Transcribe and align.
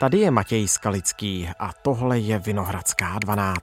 Tady 0.00 0.18
je 0.18 0.30
Matěj 0.30 0.68
Skalický 0.68 1.48
a 1.58 1.70
tohle 1.82 2.18
je 2.18 2.38
Vinohradská 2.38 3.18
12. 3.18 3.62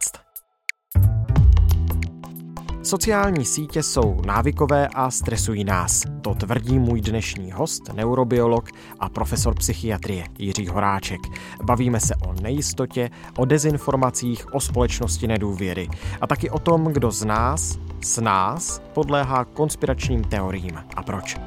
Sociální 2.83 3.45
sítě 3.45 3.83
jsou 3.83 4.21
návykové 4.25 4.87
a 4.87 5.11
stresují 5.11 5.63
nás. 5.63 6.03
To 6.21 6.35
tvrdí 6.35 6.79
můj 6.79 7.01
dnešní 7.01 7.51
host, 7.51 7.93
neurobiolog 7.93 8.69
a 8.99 9.09
profesor 9.09 9.55
psychiatrie 9.55 10.25
Jiří 10.39 10.67
Horáček. 10.67 11.21
Bavíme 11.63 11.99
se 11.99 12.15
o 12.15 12.33
nejistotě, 12.41 13.09
o 13.37 13.45
dezinformacích, 13.45 14.53
o 14.53 14.59
společnosti 14.59 15.27
nedůvěry 15.27 15.89
a 16.21 16.27
taky 16.27 16.49
o 16.49 16.59
tom, 16.59 16.83
kdo 16.83 17.11
z 17.11 17.25
nás, 17.25 17.79
s 18.01 18.21
nás, 18.21 18.81
podléhá 18.93 19.45
konspiračním 19.45 20.23
teoriím 20.23 20.83
a 20.95 21.03
proč. 21.03 21.37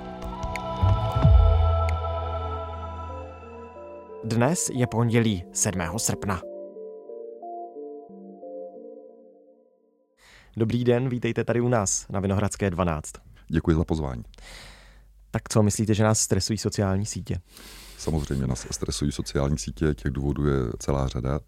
Dnes 4.31 4.71
je 4.75 4.87
pondělí 4.87 5.45
7. 5.53 5.81
srpna. 5.97 6.43
Dobrý 10.57 10.85
den, 10.85 11.09
vítejte 11.09 11.45
tady 11.45 11.61
u 11.61 11.69
nás 11.69 12.07
na 12.09 12.21
Vinohradské 12.21 12.71
12. 12.71 13.13
Děkuji 13.49 13.77
za 13.77 13.85
pozvání. 13.85 14.23
Tak 15.31 15.49
co, 15.49 15.63
myslíte, 15.63 15.95
že 15.95 16.05
nás 16.05 16.21
stresují 16.21 16.59
sociální 16.59 17.07
sítě? 17.07 17.41
Samozřejmě 17.99 18.47
nás 18.47 18.67
stresují 18.71 19.13
sociální 19.13 19.59
sítě, 19.59 19.95
těch 19.95 20.13
důvodů 20.13 20.47
je 20.47 20.57
celá 20.79 21.09
řada 21.09 21.41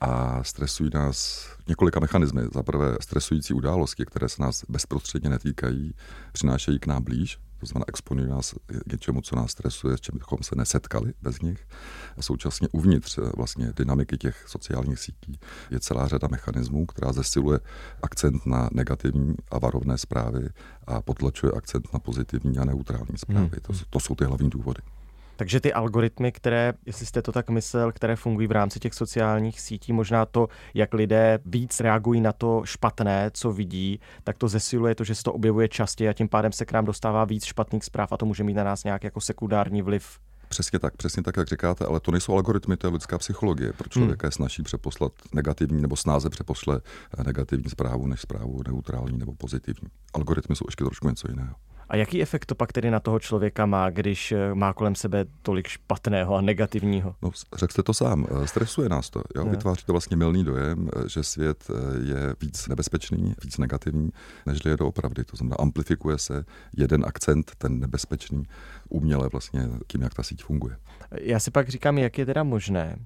a 0.00 0.42
stresují 0.44 0.90
nás 0.94 1.46
několika 1.68 2.00
mechanizmy. 2.00 2.42
Za 2.54 2.62
prvé 2.62 2.96
stresující 3.00 3.54
události, 3.54 4.04
které 4.04 4.28
se 4.28 4.42
nás 4.42 4.64
bezprostředně 4.68 5.30
netýkají, 5.30 5.94
přinášejí 6.32 6.78
k 6.78 6.86
nám 6.86 7.04
blíž, 7.04 7.38
to 7.60 7.66
znamená 7.66 7.84
exponují 7.88 8.28
nás 8.28 8.54
k 8.66 8.92
něčemu, 8.92 9.20
co 9.20 9.36
nás 9.36 9.50
stresuje, 9.50 9.96
s 9.96 10.00
čím 10.00 10.18
bychom 10.18 10.38
se 10.42 10.54
nesetkali 10.56 11.12
bez 11.22 11.40
nich. 11.40 11.68
A 12.16 12.22
současně 12.22 12.68
uvnitř 12.72 13.18
eh, 13.18 13.30
vlastně 13.36 13.72
dynamiky 13.76 14.18
těch 14.18 14.44
sociálních 14.46 14.98
sítí 14.98 15.40
je 15.70 15.80
celá 15.80 16.08
řada 16.08 16.28
mechanismů, 16.30 16.86
která 16.86 17.12
zesiluje 17.12 17.60
akcent 18.02 18.46
na 18.46 18.68
negativní 18.72 19.34
a 19.50 19.58
varovné 19.58 19.98
zprávy 19.98 20.48
a 20.86 21.02
potlačuje 21.02 21.52
akcent 21.52 21.92
na 21.92 21.98
pozitivní 21.98 22.58
a 22.58 22.64
neutrální 22.64 23.16
zprávy. 23.16 23.40
Hmm. 23.40 23.78
To, 23.78 23.84
to 23.90 24.00
jsou 24.00 24.14
ty 24.14 24.24
hlavní 24.24 24.50
důvody. 24.50 24.82
Takže 25.36 25.60
ty 25.60 25.72
algoritmy, 25.72 26.32
které, 26.32 26.72
jestli 26.86 27.06
jste 27.06 27.22
to 27.22 27.32
tak 27.32 27.50
myslel, 27.50 27.92
které 27.92 28.16
fungují 28.16 28.46
v 28.46 28.52
rámci 28.52 28.80
těch 28.80 28.94
sociálních 28.94 29.60
sítí, 29.60 29.92
možná 29.92 30.26
to, 30.26 30.48
jak 30.74 30.94
lidé 30.94 31.38
víc 31.44 31.80
reagují 31.80 32.20
na 32.20 32.32
to 32.32 32.62
špatné, 32.64 33.30
co 33.34 33.52
vidí, 33.52 34.00
tak 34.24 34.38
to 34.38 34.48
zesiluje 34.48 34.94
to, 34.94 35.04
že 35.04 35.14
se 35.14 35.22
to 35.22 35.32
objevuje 35.32 35.68
častěji 35.68 36.08
a 36.08 36.12
tím 36.12 36.28
pádem 36.28 36.52
se 36.52 36.64
k 36.64 36.72
nám 36.72 36.84
dostává 36.84 37.24
víc 37.24 37.44
špatných 37.44 37.84
zpráv 37.84 38.12
a 38.12 38.16
to 38.16 38.26
může 38.26 38.44
mít 38.44 38.54
na 38.54 38.64
nás 38.64 38.84
nějak 38.84 39.04
jako 39.04 39.20
sekundární 39.20 39.82
vliv. 39.82 40.18
Přesně 40.48 40.78
tak, 40.78 40.96
přesně 40.96 41.22
tak, 41.22 41.36
jak 41.36 41.48
říkáte, 41.48 41.86
ale 41.86 42.00
to 42.00 42.10
nejsou 42.10 42.34
algoritmy, 42.34 42.76
to 42.76 42.86
je 42.86 42.92
lidská 42.92 43.18
psychologie. 43.18 43.72
Pro 43.72 43.88
člověka 43.88 44.26
hmm. 44.26 44.28
je 44.28 44.32
snaží 44.32 44.62
přeposlat 44.62 45.12
negativní 45.32 45.82
nebo 45.82 45.96
snáze 45.96 46.30
přeposle 46.30 46.80
negativní 47.26 47.70
zprávu 47.70 48.06
než 48.06 48.20
zprávu 48.20 48.62
neutrální 48.68 49.18
nebo 49.18 49.34
pozitivní. 49.34 49.88
Algoritmy 50.14 50.56
jsou 50.56 50.64
ještě 50.68 50.84
trošku 50.84 51.08
něco 51.08 51.30
jiného. 51.30 51.54
A 51.88 51.96
jaký 51.96 52.22
efekt 52.22 52.46
to 52.46 52.54
pak 52.54 52.72
tedy 52.72 52.90
na 52.90 53.00
toho 53.00 53.18
člověka 53.18 53.66
má, 53.66 53.90
když 53.90 54.32
eh, 54.32 54.54
má 54.54 54.72
kolem 54.72 54.94
sebe 54.94 55.24
tolik 55.42 55.68
špatného 55.68 56.34
a 56.34 56.40
negativního? 56.40 57.14
No, 57.22 57.30
řekl 57.54 57.72
jste 57.72 57.82
to 57.82 57.94
sám, 57.94 58.26
eh, 58.30 58.46
stresuje 58.46 58.88
nás 58.88 59.10
to. 59.10 59.22
Jo? 59.36 59.44
Vytváří 59.44 59.84
to 59.86 59.92
vlastně 59.92 60.16
milný 60.16 60.44
dojem, 60.44 60.88
eh, 60.96 61.08
že 61.08 61.22
svět 61.22 61.70
je 62.04 62.34
víc 62.40 62.68
nebezpečný, 62.68 63.34
víc 63.44 63.58
negativní, 63.58 64.10
než 64.46 64.58
je 64.64 64.76
doopravdy. 64.76 65.24
To 65.24 65.36
znamená, 65.36 65.56
amplifikuje 65.58 66.18
se 66.18 66.44
jeden 66.76 67.04
akcent, 67.06 67.52
ten 67.58 67.80
nebezpečný, 67.80 68.42
uměle 68.88 69.28
vlastně 69.32 69.68
tím, 69.86 70.02
jak 70.02 70.14
ta 70.14 70.22
síť 70.22 70.44
funguje. 70.44 70.76
Já 71.20 71.40
si 71.40 71.50
pak 71.50 71.68
říkám, 71.68 71.98
jak 71.98 72.18
je 72.18 72.26
teda 72.26 72.42
možné, 72.42 72.96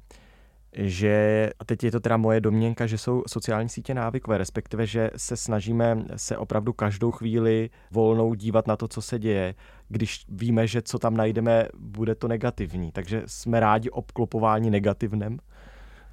že, 0.81 1.51
a 1.59 1.65
teď 1.65 1.85
je 1.85 1.91
to 1.91 2.01
teda 2.01 2.17
moje 2.17 2.41
domněnka, 2.41 2.87
že 2.87 2.99
jsou 2.99 3.23
sociální 3.27 3.69
sítě 3.69 3.95
návykové, 3.95 4.39
respektive, 4.39 4.87
že 4.87 5.11
se 5.17 5.37
snažíme 5.37 6.05
se 6.17 6.37
opravdu 6.37 6.73
každou 6.73 7.11
chvíli 7.11 7.71
volnou 7.91 8.35
dívat 8.35 8.67
na 8.67 8.77
to, 8.77 8.89
co 8.89 9.03
se 9.03 9.19
děje, 9.19 9.55
když 9.89 10.25
víme, 10.29 10.67
že 10.67 10.83
co 10.83 10.99
tam 10.99 11.17
najdeme, 11.17 11.69
bude 11.79 12.15
to 12.15 12.29
negativní. 12.29 12.93
Takže 12.93 13.23
jsme 13.27 13.61
rádi 13.61 13.91
obklopováni 13.91 14.71
negativnem. 14.71 15.39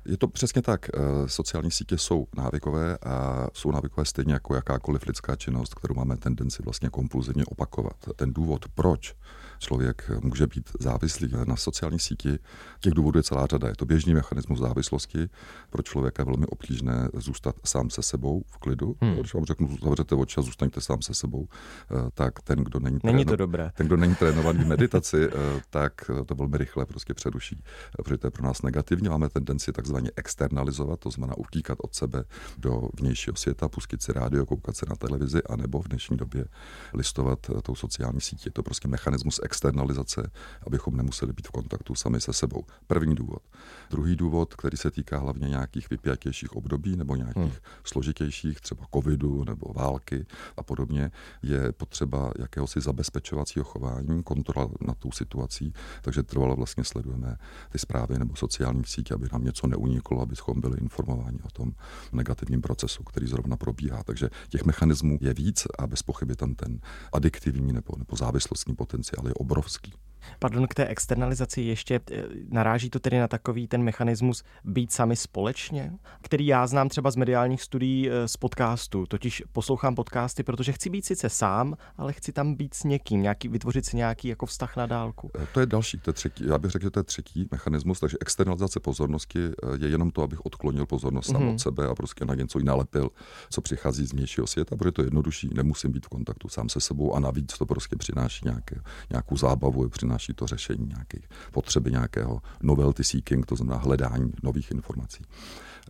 Je 0.06 0.18
to 0.18 0.28
přesně 0.28 0.62
tak. 0.62 0.90
Eh, 0.94 1.00
sociální 1.26 1.72
sítě 1.72 1.98
jsou 1.98 2.28
návykové 2.38 2.98
a 2.98 3.48
jsou 3.54 3.72
návykové 3.72 4.06
stejně 4.06 4.34
jako 4.34 4.56
jakákoliv 4.56 5.06
lidská 5.08 5.36
činnost, 5.36 5.74
kterou 5.74 5.96
máme 5.96 6.18
tendenci 6.18 6.64
vlastně 6.64 6.90
kompulzivně 6.90 7.46
opakovat. 7.46 7.96
Ten 8.16 8.34
důvod, 8.34 8.66
proč 8.76 9.16
člověk 9.60 10.12
může 10.22 10.48
být 10.48 10.70
závislý 10.80 11.32
na 11.46 11.56
sociální 11.56 12.00
síti. 12.00 12.40
Těch 12.80 12.94
důvodů 12.94 13.20
je 13.20 13.24
celá 13.24 13.46
řada. 13.46 13.68
Je 13.68 13.76
to 13.76 13.86
běžný 13.86 14.14
mechanismus 14.14 14.60
závislosti. 14.60 15.30
Pro 15.70 15.84
člověka 15.84 16.22
je 16.22 16.26
velmi 16.26 16.46
obtížné 16.46 17.10
zůstat 17.14 17.56
sám 17.66 17.90
se 17.90 18.04
sebou 18.04 18.44
v 18.48 18.58
klidu. 18.58 18.96
Hmm. 19.02 19.16
Když 19.16 19.34
vám 19.34 19.46
řeknu, 19.46 19.78
zavřete 19.84 20.16
oči 20.16 20.40
a 20.40 20.44
zůstaňte 20.44 20.82
sám 20.82 21.02
se 21.02 21.14
sebou, 21.14 21.48
eh, 21.48 22.10
tak 22.14 22.42
ten, 22.42 22.60
kdo 22.60 22.80
není, 22.80 23.00
není 23.04 23.26
tréno, 23.26 23.32
to 23.32 23.36
dobré. 23.36 23.72
ten, 23.78 23.88
kdo 23.88 23.98
není 23.98 24.16
trénovaný 24.16 24.64
v 24.64 24.68
meditaci, 24.68 25.28
eh, 25.28 25.62
tak 25.70 25.94
to 26.26 26.36
velmi 26.36 26.58
rychle 26.58 26.86
prostě 26.86 27.14
přeruší, 27.14 27.64
protože 28.04 28.18
to 28.18 28.28
je 28.28 28.32
pro 28.32 28.44
nás 28.44 28.62
negativní. 28.62 29.10
Máme 29.10 29.30
tendenci 29.30 29.72
takzvaně 29.72 30.12
externalizovat, 30.16 31.00
to 31.00 31.12
znamená 31.12 31.38
utíkat 31.38 31.78
od 31.82 31.96
sebe 31.96 32.24
do 32.58 32.90
vnějšího 33.00 33.36
světa, 33.36 33.70
pustit 33.70 34.02
si 34.02 34.14
rádio, 34.14 34.46
koukat 34.46 34.76
se 34.76 34.86
na 34.90 34.96
televizi, 34.96 35.44
anebo 35.44 35.82
v 35.82 35.88
dnešní 35.88 36.18
době 36.18 36.46
listovat 36.94 37.40
eh, 37.50 37.62
tou 37.62 37.76
sociální 37.76 38.22
sítí. 38.22 38.44
Je 38.46 38.52
to 38.52 38.64
prostě 38.64 38.88
mechanismus 38.88 39.40
externalizace, 39.46 40.32
abychom 40.68 40.98
nemuseli 40.98 41.34
být 41.34 41.48
v 41.48 41.52
kontaktu 41.52 41.96
sami 41.96 42.22
se 42.22 42.34
sebou. 42.34 42.64
První 42.88 43.16
důvod. 43.16 43.42
Druhý 43.90 44.16
důvod, 44.16 44.56
který 44.56 44.78
se 44.78 44.92
týká 44.92 45.20
hlavně 45.20 45.50
nějakých 45.50 45.90
vypjatějších 45.90 46.56
období 46.56 46.96
nebo 46.96 47.16
nějakých 47.16 47.36
hmm. 47.44 47.52
složitějších, 47.84 48.62
třeba 48.62 48.86
covidu 48.94 49.44
nebo 49.44 49.74
války 49.74 50.26
a 50.58 50.64
podobně, 50.64 51.12
je 51.44 51.72
potřeba 51.72 52.32
jakéhosi 52.40 52.82
zabezpečovacího 52.82 53.66
chování, 53.66 54.24
kontrola 54.24 54.70
nad 54.82 54.98
tou 54.98 55.12
situací, 55.12 55.74
takže 56.02 56.24
trvalo 56.24 56.56
vlastně 56.56 56.84
sledujeme 56.84 57.38
ty 57.72 57.80
zprávy 57.80 58.20
nebo 58.20 58.36
sociální 58.36 58.84
sítě, 58.86 59.14
aby 59.14 59.28
nám 59.34 59.44
něco 59.44 59.68
neuniklo, 59.68 60.22
abychom 60.22 60.62
byli 60.62 60.78
informováni 60.82 61.40
o 61.44 61.50
tom 61.50 61.72
negativním 62.12 62.62
procesu, 62.62 63.04
který 63.04 63.28
zrovna 63.28 63.58
probíhá. 63.58 64.04
Takže 64.04 64.30
těch 64.50 64.66
mechanismů 64.66 65.18
je 65.22 65.34
víc 65.34 65.68
a 65.80 65.88
bez 65.88 66.04
pochyby 66.04 66.36
tam 66.36 66.56
ten 66.56 66.80
adiktivní 67.14 67.74
nebo, 67.74 67.94
nebo 67.98 68.18
závislostní 68.18 68.76
potenciál 68.76 69.28
je 69.28 69.34
Обровский. 69.40 69.94
Pardon, 70.40 70.68
k 70.68 70.74
té 70.74 70.86
externalizaci 70.86 71.62
ještě 71.62 72.00
eh, 72.12 72.24
naráží 72.50 72.90
to 72.90 73.00
tedy 73.00 73.20
na 73.20 73.28
takový 73.28 73.68
ten 73.68 73.84
mechanismus 73.84 74.44
být 74.64 74.92
sami 74.92 75.16
společně, 75.16 75.92
který 76.22 76.48
já 76.48 76.68
znám 76.68 76.90
třeba 76.90 77.12
z 77.12 77.16
mediálních 77.16 77.62
studií 77.62 78.10
eh, 78.10 78.28
z 78.28 78.38
podcastu. 78.38 79.06
Totiž 79.06 79.44
poslouchám 79.52 79.96
podcasty, 79.96 80.44
protože 80.44 80.72
chci 80.72 80.90
být 80.90 81.06
sice 81.06 81.30
sám, 81.30 81.78
ale 81.98 82.14
chci 82.14 82.32
tam 82.32 82.56
být 82.56 82.74
s 82.74 82.84
někým, 82.84 83.22
nějaký, 83.22 83.48
vytvořit 83.48 83.86
si 83.86 83.98
nějaký 83.98 84.28
jako 84.28 84.46
vztah 84.46 84.78
na 84.78 84.86
dálku. 84.86 85.32
Eh, 85.36 85.48
to 85.54 85.60
je 85.60 85.66
další, 85.66 85.98
to 85.98 86.10
je 86.10 86.14
třetí, 86.14 86.46
já 86.48 86.58
bych 86.58 86.72
řekl, 86.72 86.86
že 86.86 86.92
to 86.92 87.00
je 87.00 87.04
třetí 87.04 87.48
mechanismus, 87.52 88.00
takže 88.00 88.18
externalizace 88.22 88.80
pozornosti 88.80 89.40
je 89.78 89.90
jenom 89.90 90.12
to, 90.12 90.22
abych 90.22 90.46
odklonil 90.46 90.86
pozornost 90.86 91.26
sám 91.26 91.42
mm-hmm. 91.42 91.54
od 91.54 91.60
sebe 91.60 91.88
a 91.88 91.96
prostě 91.96 92.26
na 92.26 92.36
něco 92.36 92.60
nalepil, 92.60 93.10
co 93.50 93.62
přichází 93.62 94.06
z 94.06 94.14
vnějšího 94.14 94.48
světa, 94.48 94.76
protože 94.76 94.92
to 94.92 95.02
je 95.02 95.06
jednodušší, 95.06 95.50
nemusím 95.54 95.92
být 95.92 96.06
v 96.06 96.10
kontaktu 96.10 96.50
sám 96.50 96.70
se 96.70 96.80
sebou 96.80 97.16
a 97.16 97.20
navíc 97.20 97.58
to 97.58 97.66
prostě 97.66 97.96
přináší 97.96 98.42
nějaké, 98.46 98.82
nějakou 99.10 99.38
zábavu, 99.38 99.90
přináší 99.90 100.15
přináší 100.18 100.34
to 100.34 100.48
řešení 100.48 100.86
nějakých 100.88 101.30
potřeby 101.52 101.92
nějakého 101.92 102.42
novelty 102.64 103.04
seeking, 103.04 103.46
to 103.46 103.56
znamená 103.56 103.78
hledání 103.78 104.32
nových 104.44 104.72
informací. 104.72 105.24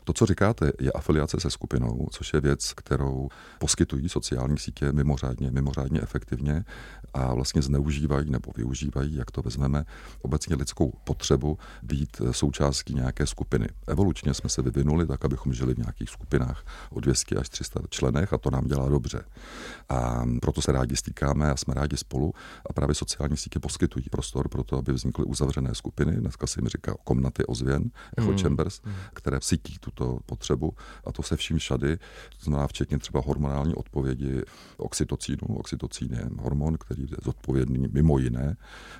To, 0.03 0.13
co 0.13 0.25
říkáte, 0.25 0.71
je 0.79 0.91
afiliace 0.91 1.39
se 1.39 1.49
skupinou, 1.49 2.07
což 2.11 2.33
je 2.33 2.41
věc, 2.41 2.73
kterou 2.73 3.29
poskytují 3.59 4.09
sociální 4.09 4.57
sítě 4.57 4.91
mimořádně, 4.91 5.51
mimořádně 5.51 6.01
efektivně 6.01 6.65
a 7.13 7.33
vlastně 7.33 7.61
zneužívají 7.61 8.29
nebo 8.29 8.51
využívají, 8.57 9.15
jak 9.15 9.31
to 9.31 9.41
vezmeme, 9.41 9.85
obecně 10.21 10.55
lidskou 10.55 10.93
potřebu 11.03 11.57
být 11.83 12.21
součástí 12.31 12.93
nějaké 12.93 13.27
skupiny. 13.27 13.67
Evolučně 13.87 14.33
jsme 14.33 14.49
se 14.49 14.61
vyvinuli 14.61 15.07
tak, 15.07 15.25
abychom 15.25 15.53
žili 15.53 15.73
v 15.73 15.77
nějakých 15.77 16.09
skupinách 16.09 16.65
o 16.89 16.99
200 16.99 17.35
až 17.35 17.49
300 17.49 17.79
členech 17.89 18.33
a 18.33 18.37
to 18.37 18.51
nám 18.51 18.67
dělá 18.67 18.89
dobře. 18.89 19.23
A 19.89 20.25
proto 20.41 20.61
se 20.61 20.71
rádi 20.71 20.95
stýkáme 20.95 21.51
a 21.51 21.57
jsme 21.57 21.73
rádi 21.73 21.97
spolu 21.97 22.33
a 22.69 22.73
právě 22.73 22.95
sociální 22.95 23.37
sítě 23.37 23.59
poskytují 23.59 24.05
prostor 24.11 24.49
pro 24.49 24.63
to, 24.63 24.77
aby 24.77 24.93
vznikly 24.93 25.25
uzavřené 25.25 25.75
skupiny. 25.75 26.11
Dneska 26.11 26.47
se 26.47 26.59
jim 26.59 26.67
říká 26.67 26.95
komnaty 27.03 27.45
ozvěn, 27.45 27.91
echo 28.17 28.27
hmm. 28.27 28.37
chambers, 28.37 28.81
hmm. 28.83 28.95
které 29.13 29.37
sytí 29.41 29.77
tuto 29.85 30.19
potřebu 30.25 30.73
a 31.05 31.11
to 31.11 31.23
se 31.23 31.35
vším 31.35 31.57
všady, 31.57 31.97
to 32.37 32.43
znamená 32.43 32.67
včetně 32.67 32.97
třeba 32.99 33.21
hormonální 33.25 33.75
odpovědi 33.75 34.41
oxytocínu. 34.77 35.57
Oxytocín 35.57 36.13
je 36.13 36.29
hormon, 36.39 36.77
který 36.77 37.01
je 37.01 37.17
zodpovědný 37.23 37.87
mimo 37.91 38.17
jiné 38.17 38.57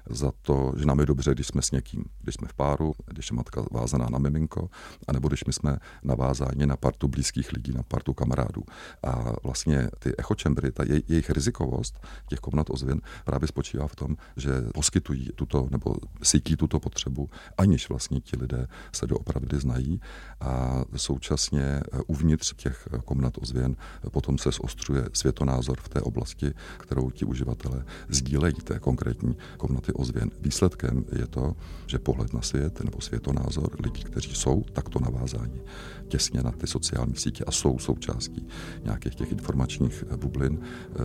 za 0.09 0.31
to, 0.41 0.73
že 0.77 0.85
nám 0.85 0.99
je 0.99 1.05
dobře, 1.05 1.33
když 1.33 1.47
jsme 1.47 1.61
s 1.61 1.71
někým, 1.71 2.05
když 2.21 2.35
jsme 2.35 2.47
v 2.47 2.53
páru, 2.53 2.93
když 3.05 3.31
je 3.31 3.35
matka 3.35 3.65
vázaná 3.71 4.07
na 4.11 4.19
miminko, 4.19 4.69
anebo 5.07 5.27
když 5.27 5.45
my 5.45 5.53
jsme 5.53 5.77
navázáni 6.03 6.65
na 6.65 6.77
partu 6.77 7.07
blízkých 7.07 7.53
lidí, 7.53 7.71
na 7.73 7.83
partu 7.83 8.13
kamarádů. 8.13 8.63
A 9.03 9.33
vlastně 9.43 9.89
ty 9.99 10.17
echočembry, 10.17 10.71
ta 10.71 10.83
je, 10.83 11.01
jejich 11.07 11.29
rizikovost 11.29 11.99
těch 12.29 12.39
komnat 12.39 12.69
ozvěn 12.69 13.01
právě 13.25 13.47
spočívá 13.47 13.87
v 13.87 13.95
tom, 13.95 14.15
že 14.37 14.51
poskytují 14.73 15.29
tuto 15.35 15.67
nebo 15.71 15.95
cítí 16.23 16.55
tuto 16.55 16.79
potřebu, 16.79 17.29
aniž 17.57 17.89
vlastně 17.89 18.21
ti 18.21 18.37
lidé 18.37 18.67
se 18.95 19.07
doopravdy 19.07 19.59
znají 19.59 20.01
a 20.39 20.74
současně 20.95 21.61
eh, 21.61 21.81
uvnitř 22.07 22.53
těch 22.55 22.87
komnat 23.05 23.33
ozvěn 23.41 23.75
potom 24.11 24.37
se 24.37 24.49
zostřuje 24.51 25.05
světonázor 25.13 25.77
v 25.81 25.89
té 25.89 26.01
oblasti, 26.01 26.53
kterou 26.77 27.09
ti 27.09 27.25
uživatelé 27.25 27.85
sdílejí 28.09 28.53
té 28.53 28.79
konkrétní 28.79 29.37
komnaty 29.57 29.93
ozvěn. 29.93 30.31
Výsledkem 30.41 31.05
je 31.11 31.27
to, 31.27 31.55
že 31.87 31.99
pohled 31.99 32.33
na 32.33 32.41
svět 32.41 32.83
nebo 32.83 33.01
světonázor 33.01 33.69
lidí, 33.83 34.03
kteří 34.03 34.35
jsou 34.35 34.63
takto 34.73 34.99
navázáni 34.99 35.61
těsně 36.07 36.43
na 36.43 36.51
ty 36.51 36.67
sociální 36.67 37.15
sítě 37.15 37.43
a 37.43 37.51
jsou 37.51 37.79
součástí 37.79 38.47
nějakých 38.83 39.15
těch 39.15 39.31
informačních 39.31 40.03
bublin, 40.15 40.59
eh, 40.61 40.95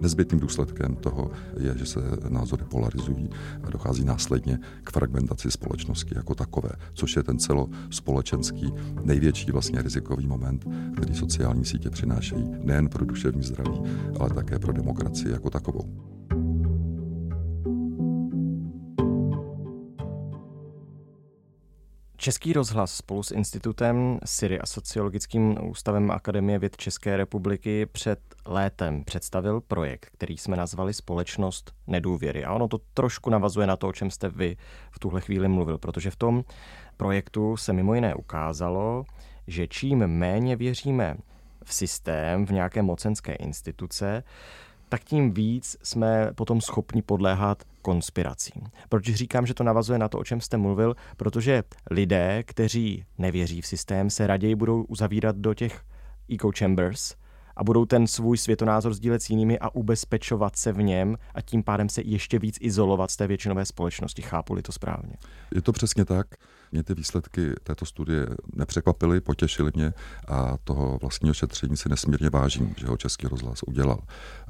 nezbytným 0.00 0.40
důsledkem 0.40 0.96
toho 0.96 1.30
je, 1.56 1.78
že 1.78 1.86
se 1.86 2.00
názory 2.28 2.64
polarizují 2.64 3.30
a 3.62 3.70
dochází 3.70 4.04
následně 4.04 4.58
k 4.84 4.90
fragmentaci 4.90 5.50
společnosti 5.50 6.14
jako 6.16 6.34
takové, 6.34 6.70
což 6.94 7.16
je 7.16 7.22
ten 7.22 7.38
celospolečenský 7.38 8.72
největší 9.10 9.52
vlastně 9.52 9.82
rizikový 9.82 10.26
moment, 10.26 10.64
který 10.92 11.14
sociální 11.14 11.64
sítě 11.64 11.90
přinášejí 11.90 12.44
nejen 12.64 12.88
pro 12.88 13.04
duševní 13.04 13.42
zdraví, 13.42 13.82
ale 14.20 14.30
také 14.30 14.58
pro 14.58 14.72
demokracii 14.72 15.32
jako 15.32 15.50
takovou. 15.50 16.10
Český 22.16 22.52
rozhlas 22.52 22.94
spolu 22.94 23.22
s 23.22 23.30
institutem 23.30 24.18
Siri 24.24 24.60
a 24.60 24.66
Sociologickým 24.66 25.70
ústavem 25.70 26.10
Akademie 26.10 26.58
věd 26.58 26.76
České 26.76 27.16
republiky 27.16 27.86
před 27.86 28.18
létem 28.46 29.04
představil 29.04 29.60
projekt, 29.60 30.10
který 30.12 30.38
jsme 30.38 30.56
nazvali 30.56 30.94
Společnost 30.94 31.72
nedůvěry. 31.86 32.44
A 32.44 32.52
ono 32.52 32.68
to 32.68 32.78
trošku 32.94 33.30
navazuje 33.30 33.66
na 33.66 33.76
to, 33.76 33.88
o 33.88 33.92
čem 33.92 34.10
jste 34.10 34.28
vy 34.28 34.56
v 34.90 34.98
tuhle 34.98 35.20
chvíli 35.20 35.48
mluvil, 35.48 35.78
protože 35.78 36.10
v 36.10 36.16
tom 36.16 36.44
projektu 37.00 37.56
se 37.56 37.72
mimo 37.72 37.94
jiné 37.94 38.14
ukázalo, 38.14 39.04
že 39.46 39.66
čím 39.66 40.06
méně 40.06 40.56
věříme 40.56 41.16
v 41.64 41.74
systém, 41.74 42.46
v 42.46 42.50
nějaké 42.52 42.82
mocenské 42.82 43.32
instituce, 43.32 44.22
tak 44.88 45.04
tím 45.04 45.30
víc 45.30 45.76
jsme 45.82 46.30
potom 46.34 46.60
schopni 46.60 47.02
podléhat 47.02 47.62
konspiracím. 47.82 48.62
Proč 48.88 49.04
říkám, 49.04 49.46
že 49.46 49.54
to 49.54 49.64
navazuje 49.64 49.98
na 49.98 50.08
to, 50.08 50.18
o 50.18 50.24
čem 50.24 50.40
jste 50.40 50.56
mluvil? 50.56 50.96
Protože 51.16 51.62
lidé, 51.90 52.42
kteří 52.42 53.04
nevěří 53.18 53.60
v 53.60 53.66
systém, 53.66 54.10
se 54.10 54.26
raději 54.26 54.54
budou 54.54 54.82
uzavírat 54.82 55.36
do 55.36 55.54
těch 55.54 55.82
echo 56.34 56.50
chambers 56.58 57.14
a 57.56 57.64
budou 57.64 57.84
ten 57.84 58.06
svůj 58.06 58.38
světonázor 58.38 58.94
sdílet 58.94 59.22
s 59.22 59.30
jinými 59.30 59.58
a 59.58 59.74
ubezpečovat 59.74 60.56
se 60.56 60.72
v 60.72 60.82
něm 60.82 61.16
a 61.34 61.40
tím 61.40 61.62
pádem 61.62 61.88
se 61.88 62.02
ještě 62.02 62.38
víc 62.38 62.58
izolovat 62.60 63.10
z 63.10 63.16
té 63.16 63.26
většinové 63.26 63.64
společnosti. 63.64 64.22
Chápu-li 64.22 64.62
to 64.62 64.72
správně? 64.72 65.14
Je 65.54 65.62
to 65.62 65.72
přesně 65.72 66.04
tak. 66.04 66.26
Mě 66.72 66.82
ty 66.82 66.94
výsledky 66.94 67.54
této 67.62 67.86
studie 67.86 68.26
nepřekvapily, 68.54 69.20
potěšily 69.20 69.70
mě 69.74 69.92
a 70.28 70.56
toho 70.64 70.98
vlastního 71.00 71.34
šetření 71.34 71.76
si 71.76 71.88
nesmírně 71.88 72.30
vážím, 72.30 72.74
že 72.76 72.86
ho 72.86 72.96
Český 72.96 73.26
rozhlas 73.26 73.62
udělal. 73.66 73.98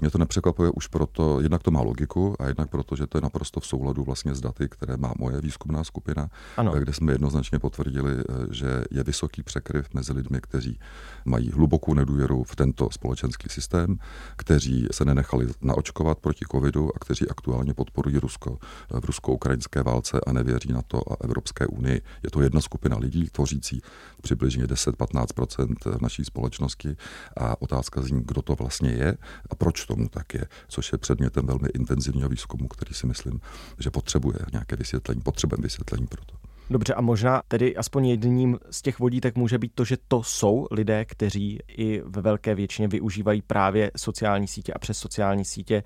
Mě 0.00 0.10
to 0.10 0.18
nepřekvapuje 0.18 0.70
už 0.70 0.86
proto, 0.86 1.40
jednak 1.40 1.62
to 1.62 1.70
má 1.70 1.80
logiku 1.80 2.36
a 2.38 2.46
jednak 2.46 2.70
proto, 2.70 2.96
že 2.96 3.06
to 3.06 3.18
je 3.18 3.22
naprosto 3.22 3.60
v 3.60 3.66
souladu 3.66 4.04
vlastně 4.04 4.34
s 4.34 4.40
daty, 4.40 4.68
které 4.68 4.96
má 4.96 5.12
moje 5.18 5.40
výzkumná 5.40 5.84
skupina, 5.84 6.28
ano. 6.56 6.72
kde 6.72 6.92
jsme 6.92 7.12
jednoznačně 7.12 7.58
potvrdili, 7.58 8.12
že 8.50 8.84
je 8.90 9.04
vysoký 9.04 9.42
překryv 9.42 9.94
mezi 9.94 10.12
lidmi, 10.12 10.40
kteří 10.40 10.78
mají 11.24 11.50
hlubokou 11.50 11.94
nedůvěru 11.94 12.44
v 12.44 12.56
tento 12.56 12.88
společenský 12.90 13.48
systém, 13.48 13.98
kteří 14.36 14.86
se 14.90 15.04
nenechali 15.04 15.46
naočkovat 15.60 16.18
proti 16.18 16.44
covidu 16.52 16.90
a 16.96 16.98
kteří 16.98 17.28
aktuálně 17.28 17.74
podporují 17.74 18.18
Rusko 18.18 18.58
v 19.00 19.04
rusko-ukrajinské 19.04 19.82
válce 19.82 20.20
a 20.26 20.32
nevěří 20.32 20.72
na 20.72 20.82
to 20.82 21.12
a 21.12 21.16
Evropské 21.24 21.66
unii. 21.66 22.02
Je 22.22 22.30
to 22.30 22.42
jedna 22.42 22.60
skupina 22.60 22.98
lidí, 22.98 23.28
tvořící 23.30 23.82
přibližně 24.22 24.64
10-15% 24.64 26.02
naší 26.02 26.24
společnosti 26.24 26.96
a 27.36 27.62
otázka 27.62 28.02
zní, 28.02 28.22
kdo 28.24 28.42
to 28.42 28.54
vlastně 28.54 28.90
je 28.90 29.16
a 29.50 29.54
proč 29.54 29.84
tomu 29.84 30.08
tak 30.08 30.34
je, 30.34 30.44
což 30.68 30.92
je 30.92 30.98
předmětem 30.98 31.46
velmi 31.46 31.68
intenzivního 31.74 32.28
výzkumu, 32.28 32.68
který 32.68 32.94
si 32.94 33.06
myslím, 33.06 33.40
že 33.78 33.90
potřebuje 33.90 34.38
nějaké 34.52 34.76
vysvětlení, 34.76 35.20
potřebujeme 35.20 35.62
vysvětlení 35.62 36.06
pro 36.06 36.24
to. 36.24 36.39
Dobře, 36.70 36.94
a 36.94 37.00
možná 37.00 37.42
tedy 37.48 37.76
aspoň 37.76 38.06
jedním 38.06 38.58
z 38.70 38.82
těch 38.82 38.98
vodítek 38.98 39.36
může 39.36 39.58
být 39.58 39.72
to, 39.74 39.84
že 39.84 39.96
to 40.08 40.22
jsou 40.22 40.66
lidé, 40.70 41.04
kteří 41.04 41.58
i 41.68 42.02
ve 42.04 42.22
velké 42.22 42.54
většině 42.54 42.88
využívají 42.88 43.42
právě 43.42 43.90
sociální 43.96 44.48
sítě 44.48 44.72
a 44.72 44.78
přes 44.78 44.98
sociální 44.98 45.44
sítě 45.44 45.82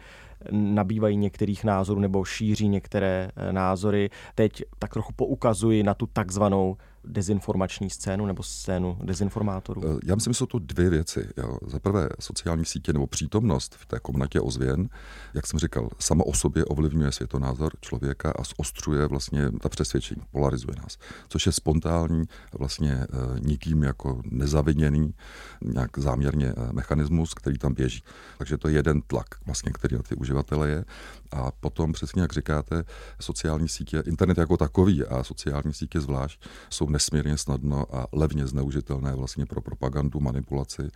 nabývají 0.50 1.16
některých 1.16 1.64
názorů 1.64 2.00
nebo 2.00 2.24
šíří 2.24 2.68
některé 2.68 3.30
eh, 3.36 3.52
názory. 3.52 4.10
Teď 4.34 4.62
tak 4.78 4.92
trochu 4.92 5.12
poukazuji 5.12 5.82
na 5.82 5.94
tu 5.94 6.06
takzvanou 6.06 6.76
dezinformační 7.06 7.90
scénu 7.90 8.26
nebo 8.26 8.42
scénu 8.42 8.98
dezinformátorů? 9.02 9.82
Eh, 9.84 9.98
já 10.04 10.14
myslím, 10.14 10.32
že 10.32 10.38
jsou 10.38 10.46
to 10.46 10.58
dvě 10.58 10.90
věci. 10.90 11.28
Za 11.66 11.78
prvé 11.78 12.08
sociální 12.20 12.64
sítě 12.64 12.92
nebo 12.92 13.06
přítomnost 13.06 13.74
v 13.74 13.86
té 13.86 14.00
komnatě 14.00 14.40
ozvěn, 14.40 14.88
jak 15.34 15.46
jsem 15.46 15.58
říkal, 15.58 15.88
sama 15.98 16.24
o 16.26 16.34
sobě 16.34 16.64
ovlivňuje 16.64 17.12
světonázor 17.12 17.72
člověka 17.80 18.30
a 18.30 18.42
zostřuje 18.58 19.06
vlastně 19.06 19.50
ta 19.60 19.68
přesvědčení, 19.68 20.22
polarizuje 20.30 20.76
nás, 20.82 20.98
což 21.28 21.46
je 21.46 21.52
spontánní, 21.52 22.24
vlastně 22.58 22.92
e, 22.92 23.06
nikým 23.40 23.82
jako 23.82 24.22
nezaviněný, 24.30 25.14
nějak 25.62 25.98
záměrně 25.98 26.46
e, 26.46 26.72
mechanismus, 26.72 27.34
který 27.34 27.58
tam 27.58 27.74
běží. 27.74 28.02
Takže 28.38 28.58
to 28.58 28.68
je 28.68 28.74
jeden 28.74 29.02
tlak, 29.02 29.26
vlastně, 29.46 29.72
který 29.72 29.96
na 29.96 30.02
ty 30.02 30.14
uživatele 30.14 30.68
je. 30.68 30.84
A 31.32 31.50
potom, 31.50 31.92
přesně 31.92 32.22
jak 32.22 32.32
říkáte, 32.32 32.84
sociální 33.20 33.68
sítě, 33.68 34.02
internet 34.06 34.38
jako 34.38 34.56
takový 34.56 35.04
a 35.04 35.24
sociální 35.24 35.72
sítě 35.72 36.00
zvlášť, 36.00 36.46
jsou 36.70 36.88
nesmírně 36.94 37.36
snadno 37.38 37.96
a 37.96 38.06
levně 38.12 38.46
zneužitelné 38.46 39.14
vlastně 39.14 39.46
pro 39.46 39.60
propagandu, 39.60 40.20
manipulaci 40.20 40.88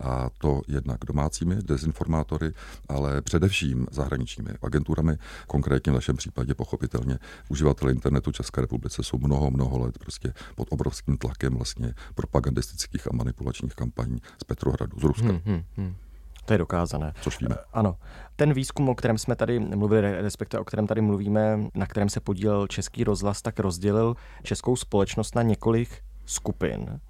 a 0.00 0.30
to 0.38 0.60
jednak 0.68 0.98
domácími 1.06 1.56
dezinformátory, 1.62 2.52
ale 2.88 3.22
především 3.22 3.86
zahraničními 3.90 4.50
agenturami. 4.62 5.18
Konkrétně 5.46 5.92
v 5.92 5.94
našem 5.94 6.16
případě 6.16 6.54
pochopitelně 6.54 7.18
uživatelé 7.48 7.92
internetu 7.92 8.32
České 8.32 8.60
republice 8.60 9.02
jsou 9.02 9.18
mnoho, 9.18 9.50
mnoho 9.50 9.78
let 9.78 9.98
prostě 9.98 10.34
pod 10.54 10.68
obrovským 10.70 11.16
tlakem 11.16 11.54
vlastně 11.54 11.94
propagandistických 12.14 13.06
a 13.06 13.16
manipulačních 13.16 13.74
kampaní 13.74 14.22
z 14.42 14.44
Petrohradu, 14.44 15.00
z 15.00 15.02
Ruska. 15.02 15.28
Hmm, 15.28 15.40
hmm, 15.44 15.62
hmm. 15.76 15.94
To 16.46 16.54
je 16.54 16.58
dokázané. 16.58 17.12
Což 17.20 17.40
víme. 17.40 17.56
Ano. 17.72 17.96
Ten 18.36 18.52
výzkum, 18.52 18.88
o 18.88 18.94
kterém 18.94 19.18
jsme 19.18 19.36
tady 19.36 19.58
mluvili, 19.58 20.22
respektive 20.22 20.60
o 20.60 20.64
kterém 20.64 20.86
tady 20.86 21.00
mluvíme, 21.00 21.58
na 21.74 21.86
kterém 21.86 22.08
se 22.08 22.20
podílel 22.20 22.66
Český 22.66 23.04
rozhlas, 23.04 23.42
tak 23.42 23.58
rozdělil 23.58 24.16
českou 24.42 24.76
společnost 24.76 25.34
na 25.34 25.42
několik 25.42 26.02
skupin 26.24 27.00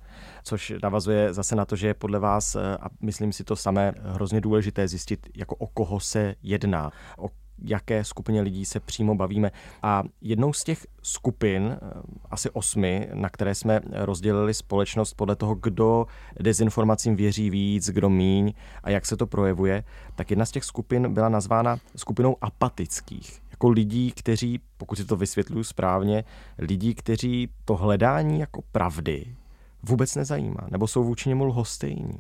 což 0.43 0.73
navazuje 0.83 1.33
zase 1.33 1.57
na 1.57 1.65
to, 1.65 1.77
že 1.77 1.87
je 1.87 1.95
podle 1.95 2.19
vás, 2.19 2.57
a 2.57 2.89
myslím 3.01 3.33
si 3.33 3.45
to 3.45 3.57
samé, 3.57 3.93
hrozně 4.03 4.41
důležité 4.41 4.89
zjistit, 4.89 5.29
jako 5.37 5.57
o 5.57 5.67
koho 5.67 6.01
se 6.01 6.35
jedná, 6.43 6.91
o 7.19 7.29
jaké 7.65 8.05
skupině 8.05 8.41
lidí 8.41 8.65
se 8.65 8.81
přímo 8.81 9.15
bavíme. 9.15 9.53
A 9.83 10.03
jednou 10.21 10.53
z 10.53 10.65
těch 10.65 10.87
skupin, 11.03 11.77
eh, 11.83 12.03
asi 12.31 12.51
osmi, 12.51 13.09
na 13.15 13.29
které 13.29 13.55
jsme 13.55 13.81
rozdělili 13.93 14.55
společnost 14.55 15.15
podle 15.15 15.37
toho, 15.37 15.55
kdo 15.55 16.07
dezinformacím 16.41 17.17
věří 17.17 17.51
víc, 17.51 17.91
kdo 17.91 18.11
míň 18.11 18.53
a 18.83 18.91
jak 18.91 19.07
se 19.07 19.17
to 19.17 19.27
projevuje, 19.27 19.85
tak 20.15 20.31
jedna 20.31 20.45
z 20.47 20.51
těch 20.51 20.65
skupin 20.65 21.15
byla 21.15 21.29
nazvána 21.29 21.77
skupinou 21.97 22.37
apatických 22.41 23.47
jako 23.51 23.69
lidí, 23.69 24.13
kteří, 24.13 24.61
pokud 24.77 24.97
si 24.97 25.05
to 25.05 25.17
vysvětluju 25.17 25.65
správně, 25.65 26.25
lidí, 26.59 26.95
kteří 26.95 27.49
to 27.65 27.77
hledání 27.77 28.41
jako 28.41 28.63
pravdy 28.73 29.37
vůbec 29.83 30.15
nezajímá, 30.15 30.67
nebo 30.71 30.87
jsou 30.87 31.05
vůči 31.05 31.29
němu 31.29 31.45
lhostejní. 31.45 32.19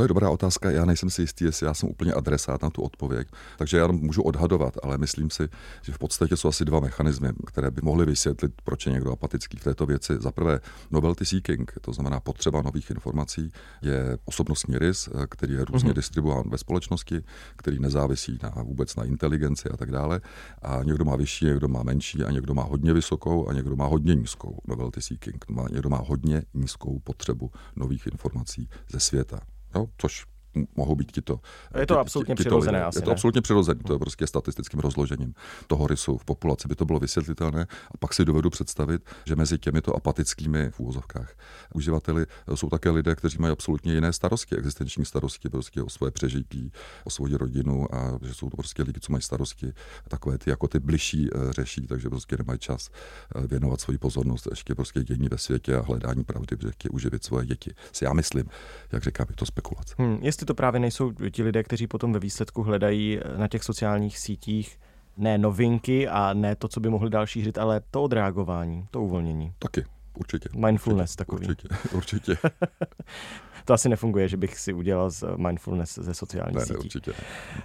To 0.00 0.04
je 0.04 0.08
dobrá 0.08 0.30
otázka. 0.30 0.70
Já 0.70 0.84
nejsem 0.84 1.10
si 1.10 1.22
jistý, 1.22 1.44
jestli 1.44 1.66
já 1.66 1.74
jsem 1.74 1.88
úplně 1.88 2.12
adresát 2.12 2.62
na 2.62 2.70
tu 2.70 2.82
odpověď. 2.82 3.28
Takže 3.58 3.76
já 3.78 3.86
můžu 3.86 4.22
odhadovat, 4.22 4.74
ale 4.82 4.98
myslím 4.98 5.30
si, 5.30 5.48
že 5.82 5.92
v 5.92 5.98
podstatě 5.98 6.36
jsou 6.36 6.48
asi 6.48 6.64
dva 6.64 6.80
mechanismy, 6.80 7.28
které 7.46 7.70
by 7.70 7.80
mohly 7.84 8.06
vysvětlit, 8.06 8.52
proč 8.64 8.86
je 8.86 8.92
někdo 8.92 9.12
apatický 9.12 9.56
v 9.56 9.64
této 9.64 9.86
věci. 9.86 10.12
Za 10.20 10.32
prvé, 10.32 10.60
novelty 10.90 11.24
seeking, 11.24 11.72
to 11.80 11.92
znamená 11.92 12.20
potřeba 12.20 12.62
nových 12.62 12.90
informací, 12.90 13.52
je 13.82 14.18
osobnostní 14.24 14.78
rys, 14.78 15.08
který 15.28 15.54
je 15.54 15.64
různě 15.64 15.90
mm-hmm. 15.90 15.94
distribuován 15.94 16.50
ve 16.50 16.58
společnosti, 16.58 17.22
který 17.56 17.78
nezávisí 17.78 18.38
na 18.42 18.62
vůbec 18.62 18.96
na 18.96 19.04
inteligenci 19.04 19.68
a 19.68 19.76
tak 19.76 19.90
dále. 19.90 20.20
A 20.62 20.82
někdo 20.82 21.04
má 21.04 21.16
vyšší, 21.16 21.44
někdo 21.44 21.68
má 21.68 21.82
menší, 21.82 22.24
a 22.24 22.30
někdo 22.30 22.54
má 22.54 22.62
hodně 22.62 22.92
vysokou 22.92 23.48
a 23.48 23.52
někdo 23.52 23.76
má 23.76 23.86
hodně 23.86 24.14
nízkou 24.14 24.58
novelty 24.68 25.02
seeking. 25.02 25.44
Někdo 25.72 25.88
má 25.88 25.98
hodně 26.06 26.42
nízkou 26.54 26.98
potřebu 26.98 27.50
nových 27.76 28.06
informací 28.06 28.68
ze 28.92 29.00
světa. 29.00 29.40
Jo, 29.74 29.86
což 29.96 30.26
mohou 30.76 30.94
být 30.94 31.12
tito. 31.12 31.40
Je 31.78 31.86
to 31.86 31.98
absolutně 31.98 32.34
přirozené. 32.34 32.84
Asi, 32.84 32.98
je 32.98 33.02
to 33.02 33.10
ne? 33.10 33.14
absolutně 33.14 33.42
přirozené, 33.42 33.80
to 33.86 33.92
je 33.92 33.98
prostě 33.98 34.26
statistickým 34.26 34.80
rozložením 34.80 35.34
toho 35.66 35.86
rysu 35.86 36.18
v 36.18 36.24
populaci 36.24 36.68
by 36.68 36.74
to 36.74 36.84
bylo 36.84 36.98
vysvětlitelné 36.98 37.66
a 37.94 37.96
pak 37.98 38.14
si 38.14 38.24
dovedu 38.24 38.50
představit, 38.50 39.02
že 39.24 39.36
mezi 39.36 39.58
těmito 39.58 39.96
apatickými 39.96 40.70
v 40.70 40.80
úvozovkách 40.80 41.34
uživateli 41.74 42.26
jsou 42.54 42.68
také 42.68 42.90
lidé, 42.90 43.14
kteří 43.14 43.38
mají 43.38 43.52
absolutně 43.52 43.94
jiné 43.94 44.12
starosti, 44.12 44.56
existenční 44.56 45.04
starosti 45.04 45.48
prostě 45.48 45.82
o 45.82 45.88
svoje 45.88 46.10
přežití, 46.10 46.72
o 47.04 47.10
svoji 47.10 47.36
rodinu 47.36 47.94
a 47.94 48.18
že 48.22 48.34
jsou 48.34 48.50
to 48.50 48.56
prostě 48.56 48.82
lidi, 48.82 49.00
co 49.00 49.12
mají 49.12 49.22
starosti 49.22 49.72
takové 50.08 50.38
ty 50.38 50.50
jako 50.50 50.68
ty 50.68 50.78
bližší 50.78 51.28
eh, 51.34 51.52
řeší, 51.52 51.86
takže 51.86 52.08
prostě 52.08 52.36
nemají 52.38 52.58
čas 52.58 52.90
eh, 52.90 53.46
věnovat 53.46 53.80
svoji 53.80 53.98
pozornost 53.98 54.48
ještě 54.50 54.74
prostě 54.74 55.04
dění 55.04 55.28
ve 55.28 55.38
světě 55.38 55.76
a 55.76 55.82
hledání 55.82 56.24
pravdy, 56.24 56.56
protože 56.56 56.72
chtějí 56.72 56.90
uživit 56.90 57.24
svoje 57.24 57.46
děti. 57.46 57.74
Si 57.92 58.04
já 58.04 58.12
myslím, 58.12 58.44
jak 58.92 59.02
říkám, 59.02 59.26
je 59.30 59.36
to 59.36 59.46
spekulace. 59.46 59.94
Hmm, 59.98 60.18
jestli 60.40 60.46
to 60.46 60.54
právě 60.54 60.80
nejsou 60.80 61.12
ti 61.30 61.42
lidé, 61.42 61.62
kteří 61.62 61.86
potom 61.86 62.12
ve 62.12 62.18
výsledku 62.18 62.62
hledají 62.62 63.20
na 63.36 63.48
těch 63.48 63.64
sociálních 63.64 64.18
sítích 64.18 64.78
ne 65.16 65.38
novinky 65.38 66.08
a 66.08 66.34
ne 66.34 66.56
to, 66.56 66.68
co 66.68 66.80
by 66.80 66.88
mohli 66.88 67.10
další 67.10 67.44
říct, 67.44 67.58
ale 67.58 67.80
to 67.90 68.02
odreagování, 68.02 68.86
to 68.90 69.02
uvolnění. 69.02 69.52
Taky, 69.58 69.84
určitě. 70.14 70.48
Mindfulness 70.56 71.10
určitě, 71.10 71.16
takový. 71.16 71.46
Určitě, 71.46 71.68
určitě. 71.96 72.36
to 73.64 73.74
asi 73.74 73.88
nefunguje, 73.88 74.28
že 74.28 74.36
bych 74.36 74.58
si 74.58 74.72
udělal 74.72 75.10
z 75.10 75.24
mindfulness 75.36 75.94
ze 75.94 76.14
sociálních 76.14 76.56
ne, 76.56 76.66
sítí. 76.66 76.72
Ne, 76.72 76.78
určitě. 76.78 77.12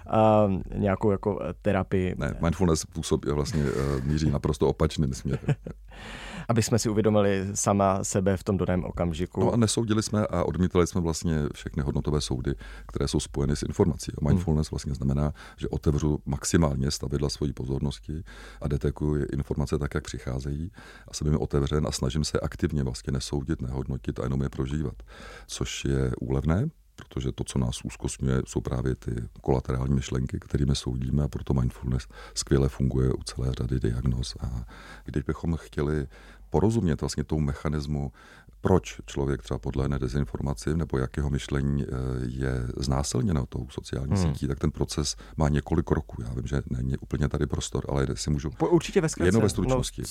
A 0.08 0.48
nějakou 0.76 1.12
jako 1.12 1.40
eh, 1.44 1.54
terapii. 1.62 2.16
Ne, 2.18 2.36
mindfulness 2.42 2.86
působí 2.86 3.32
vlastně 3.32 3.64
uh, 3.64 4.04
míří 4.04 4.30
naprosto 4.30 4.68
opačným 4.68 5.14
směrem. 5.14 5.46
aby 6.50 6.64
jsme 6.64 6.80
si 6.80 6.90
uvědomili 6.90 7.48
sama 7.54 8.04
sebe 8.04 8.38
v 8.38 8.44
tom 8.44 8.58
daném 8.58 8.84
okamžiku. 8.84 9.40
No 9.40 9.54
a 9.54 9.58
nesoudili 9.58 10.04
jsme 10.04 10.28
a 10.28 10.44
odmítali 10.44 10.88
jsme 10.88 11.02
vlastně 11.02 11.36
všechny 11.54 11.84
hodnotové 11.84 12.22
soudy, 12.22 12.56
které 12.88 13.08
jsou 13.08 13.20
spojeny 13.20 13.56
s 13.56 13.64
informací. 13.64 14.12
A 14.22 14.28
mindfulness 14.28 14.72
vlastně 14.72 14.94
znamená, 14.94 15.34
že 15.58 15.68
otevřu 15.68 16.20
maximálně 16.26 16.92
stavidla 16.92 17.30
svojí 17.30 17.54
pozornosti 17.54 18.24
a 18.62 18.68
detekuji 18.68 19.26
informace 19.34 19.80
tak, 19.80 19.96
jak 19.96 20.04
přicházejí 20.04 20.72
a 21.08 21.14
jsem 21.14 21.28
jim 21.28 21.38
otevřen 21.38 21.88
a 21.88 21.92
snažím 21.92 22.24
se 22.24 22.35
aktivně 22.40 22.84
vlastně 22.84 23.14
nesoudit, 23.14 23.62
nehodnotit 23.62 24.20
a 24.20 24.24
jenom 24.24 24.42
je 24.42 24.50
prožívat. 24.50 25.04
Což 25.48 25.86
je 25.86 26.12
úlevné, 26.20 26.70
protože 26.96 27.32
to, 27.32 27.44
co 27.44 27.60
nás 27.60 27.82
úzkostňuje, 27.84 28.42
jsou 28.48 28.62
právě 28.62 28.96
ty 28.96 29.12
kolaterální 29.42 29.96
myšlenky, 29.96 30.40
kterými 30.40 30.76
soudíme 30.76 31.24
a 31.24 31.28
proto 31.28 31.54
mindfulness 31.54 32.08
skvěle 32.34 32.70
funguje 32.70 33.14
u 33.14 33.24
celé 33.24 33.52
řady 33.52 33.80
diagnóz. 33.80 34.36
A 34.40 34.66
když 35.06 35.24
bychom 35.24 35.56
chtěli 35.56 36.08
porozumět 36.50 37.02
vlastně 37.02 37.24
tomu 37.24 37.42
mechanismu 37.42 38.12
proč 38.66 39.02
člověk 39.06 39.44
třeba 39.44 39.58
podlehne 39.58 40.00
dezinformaci 40.00 40.78
nebo 40.78 40.98
jak 40.98 41.18
jeho 41.18 41.30
myšlení 41.30 41.84
eh, 41.84 41.88
je 42.26 42.68
znásilněno 42.78 43.46
tou 43.46 43.68
sociální 43.70 44.14
hmm. 44.16 44.24
sítí, 44.24 44.48
tak 44.48 44.60
ten 44.60 44.72
proces 44.72 45.16
má 45.38 45.50
několik 45.50 45.86
kroků. 45.86 46.22
Já 46.22 46.34
vím, 46.34 46.48
že 46.48 46.62
není 46.70 46.98
úplně 46.98 47.30
tady 47.30 47.46
prostor, 47.46 47.86
ale 47.90 48.08
si 48.14 48.30
můžu... 48.30 48.50
Po, 48.50 48.68
určitě 48.68 49.02
ve 49.02 49.10
zkratce. 49.10 49.28
Jenom 49.28 49.42
ve 49.42 49.50
stručnosti. 49.50 50.02
No, 50.02 50.06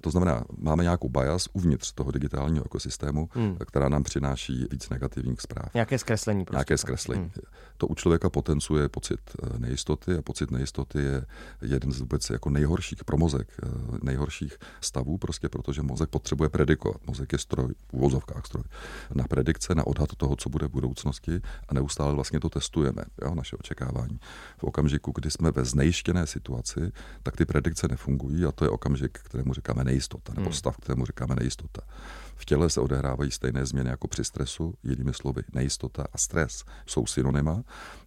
To 0.00 0.10
znamená, 0.10 0.44
máme 0.58 0.82
nějakou 0.82 1.08
bias 1.08 1.48
uvnitř 1.52 1.92
toho 1.92 2.10
digitálního 2.10 2.64
ekosystému, 2.64 3.28
hmm. 3.32 3.56
která 3.66 3.88
nám 3.88 4.02
přináší 4.02 4.66
víc 4.70 4.88
negativních 4.88 5.40
zpráv. 5.40 5.74
Nějaké 5.74 5.98
zkreslení. 5.98 6.44
Prostě. 6.44 6.56
Nějaké 6.56 6.78
zkreslení. 6.78 7.22
Hmm. 7.22 7.30
To 7.76 7.86
u 7.86 7.94
člověka 7.94 8.30
potencuje 8.30 8.88
pocit 8.88 9.20
eh, 9.42 9.58
nejistoty 9.58 10.16
a 10.16 10.22
pocit 10.22 10.50
nejistoty 10.50 10.98
je 10.98 11.24
jeden 11.62 11.92
z 11.92 12.00
vůbec 12.00 12.30
jako 12.30 12.50
nejhorších 12.50 13.04
pro 13.04 13.16
mozek, 13.16 13.48
eh, 13.62 13.68
nejhorších 14.02 14.58
stavů, 14.80 15.18
prostě 15.18 15.48
protože 15.48 15.82
mozek 15.82 16.08
potřebuje 16.10 16.50
predikovat. 16.50 17.06
Mozek 17.06 17.32
je 17.32 17.38
stroj 17.38 17.63
stroj, 17.64 17.74
v 17.88 17.94
uvozovkách 17.94 18.46
stroj, 18.46 18.64
na 19.14 19.24
predikce, 19.24 19.74
na 19.74 19.86
odhad 19.86 20.16
toho, 20.16 20.36
co 20.36 20.48
bude 20.48 20.66
v 20.66 20.70
budoucnosti 20.70 21.40
a 21.68 21.74
neustále 21.74 22.14
vlastně 22.14 22.40
to 22.40 22.48
testujeme, 22.48 23.04
jo, 23.22 23.34
naše 23.34 23.56
očekávání. 23.56 24.18
V 24.58 24.64
okamžiku, 24.64 25.12
kdy 25.14 25.30
jsme 25.30 25.50
ve 25.50 25.64
znejištěné 25.64 26.26
situaci, 26.26 26.92
tak 27.22 27.36
ty 27.36 27.44
predikce 27.44 27.88
nefungují 27.88 28.44
a 28.44 28.52
to 28.52 28.64
je 28.64 28.70
okamžik, 28.70 29.18
kterému 29.18 29.54
říkáme 29.54 29.84
nejistota, 29.84 30.32
nebo 30.32 30.46
hmm. 30.46 30.52
stav, 30.52 30.76
kterému 30.76 31.06
říkáme 31.06 31.34
nejistota. 31.34 31.82
V 32.36 32.44
těle 32.44 32.70
se 32.70 32.80
odehrávají 32.80 33.30
stejné 33.30 33.66
změny 33.66 33.90
jako 33.90 34.08
při 34.08 34.24
stresu, 34.24 34.74
jinými 34.82 35.14
slovy, 35.14 35.42
nejistota 35.52 36.04
a 36.12 36.18
stres 36.18 36.64
jsou 36.86 37.06
synonyma 37.06 37.62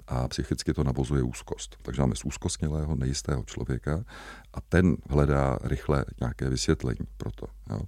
a 0.07 0.27
psychicky 0.27 0.73
to 0.73 0.83
navozuje 0.83 1.23
úzkost. 1.23 1.77
Takže 1.81 2.01
máme 2.01 2.15
z 2.15 2.25
úzkostnělého, 2.25 2.95
nejistého 2.95 3.43
člověka 3.43 4.03
a 4.53 4.61
ten 4.61 4.97
hledá 5.09 5.57
rychle 5.63 6.05
nějaké 6.19 6.49
vysvětlení 6.49 7.07
pro 7.17 7.31
to. 7.31 7.47
Jo. 7.69 7.81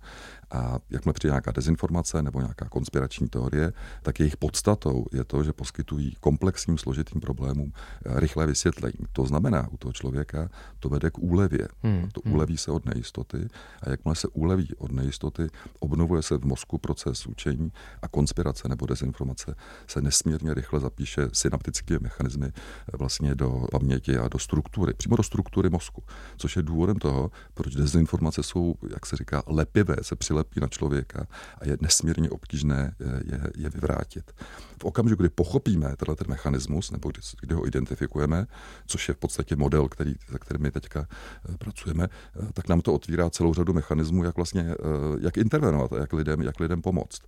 A 0.51 0.79
jakmile 0.89 1.13
přijde 1.13 1.31
nějaká 1.31 1.51
dezinformace 1.51 2.23
nebo 2.23 2.39
nějaká 2.39 2.69
konspirační 2.69 3.27
teorie, 3.27 3.73
tak 4.01 4.19
jejich 4.19 4.37
podstatou 4.37 5.05
je 5.13 5.23
to, 5.23 5.43
že 5.43 5.53
poskytují 5.53 6.15
komplexním 6.19 6.77
složitým 6.77 7.21
problémům 7.21 7.71
eh, 7.75 8.19
rychlé 8.19 8.45
vysvětlení. 8.45 8.99
To 9.13 9.25
znamená, 9.25 9.67
u 9.71 9.77
toho 9.77 9.93
člověka 9.93 10.49
to 10.79 10.89
vede 10.89 11.11
k 11.11 11.19
úlevě. 11.19 11.67
Hmm. 11.83 12.09
To 12.11 12.21
hmm. 12.25 12.33
úleví 12.33 12.57
se 12.57 12.71
od 12.71 12.85
nejistoty 12.85 13.47
a 13.81 13.89
jakmile 13.89 14.15
se 14.15 14.27
úleví 14.27 14.75
od 14.77 14.91
nejistoty, 14.91 15.47
obnovuje 15.79 16.21
se 16.21 16.37
v 16.37 16.45
mozku 16.45 16.77
proces 16.77 17.27
učení 17.27 17.71
a 18.01 18.07
konspirace 18.07 18.67
nebo 18.69 18.85
dezinformace 18.85 19.55
se 19.87 20.01
nesmírně 20.01 20.53
rychle 20.53 20.79
zapíše 20.79 21.27
synaptickými 21.33 22.08
mechanizmy 22.09 22.47
eh, 22.47 22.97
vlastně 22.97 23.35
do 23.35 23.65
paměti 23.71 24.17
a 24.17 24.27
do 24.27 24.39
struktury, 24.39 24.93
přímo 24.93 25.15
do 25.15 25.23
struktury 25.23 25.69
mozku, 25.69 26.03
což 26.37 26.55
je 26.55 26.63
důvodem 26.63 26.95
toho, 26.95 27.31
proč 27.53 27.75
dezinformace 27.75 28.43
jsou, 28.43 28.75
jak 28.93 29.05
se 29.05 29.15
říká, 29.15 29.43
lepivé, 29.47 29.95
se 30.01 30.15
přilepí 30.15 30.59
na 30.59 30.67
člověka 30.67 31.27
a 31.57 31.65
je 31.65 31.77
nesmírně 31.81 32.29
obtížné 32.29 32.95
je, 33.25 33.41
je 33.57 33.69
vyvrátit. 33.69 34.31
V 34.81 34.85
okamžiku, 34.85 35.21
kdy 35.23 35.29
pochopíme 35.29 35.95
tenhle 35.95 36.15
ten 36.15 36.27
mechanismus, 36.29 36.91
nebo 36.91 37.09
kdy, 37.09 37.21
kdy 37.41 37.55
ho 37.55 37.67
identifikujeme, 37.67 38.47
což 38.85 39.07
je 39.07 39.13
v 39.13 39.17
podstatě 39.17 39.55
model, 39.55 39.87
který, 39.87 40.15
za 40.31 40.37
kterým 40.37 40.61
my 40.61 40.71
teďka 40.71 41.07
eh, 41.09 41.57
pracujeme, 41.57 42.07
eh, 42.09 42.53
tak 42.53 42.69
nám 42.69 42.81
to 42.81 42.93
otvírá 42.93 43.29
celou 43.29 43.53
řadu 43.53 43.73
mechanismů, 43.73 44.23
jak 44.23 44.35
vlastně, 44.35 44.75
jak 45.21 45.37
intervenovat 45.37 45.93
a 45.93 45.99
jak 45.99 46.13
lidem, 46.13 46.41
jak 46.41 46.59
lidem 46.59 46.81
pomoct. 46.81 47.21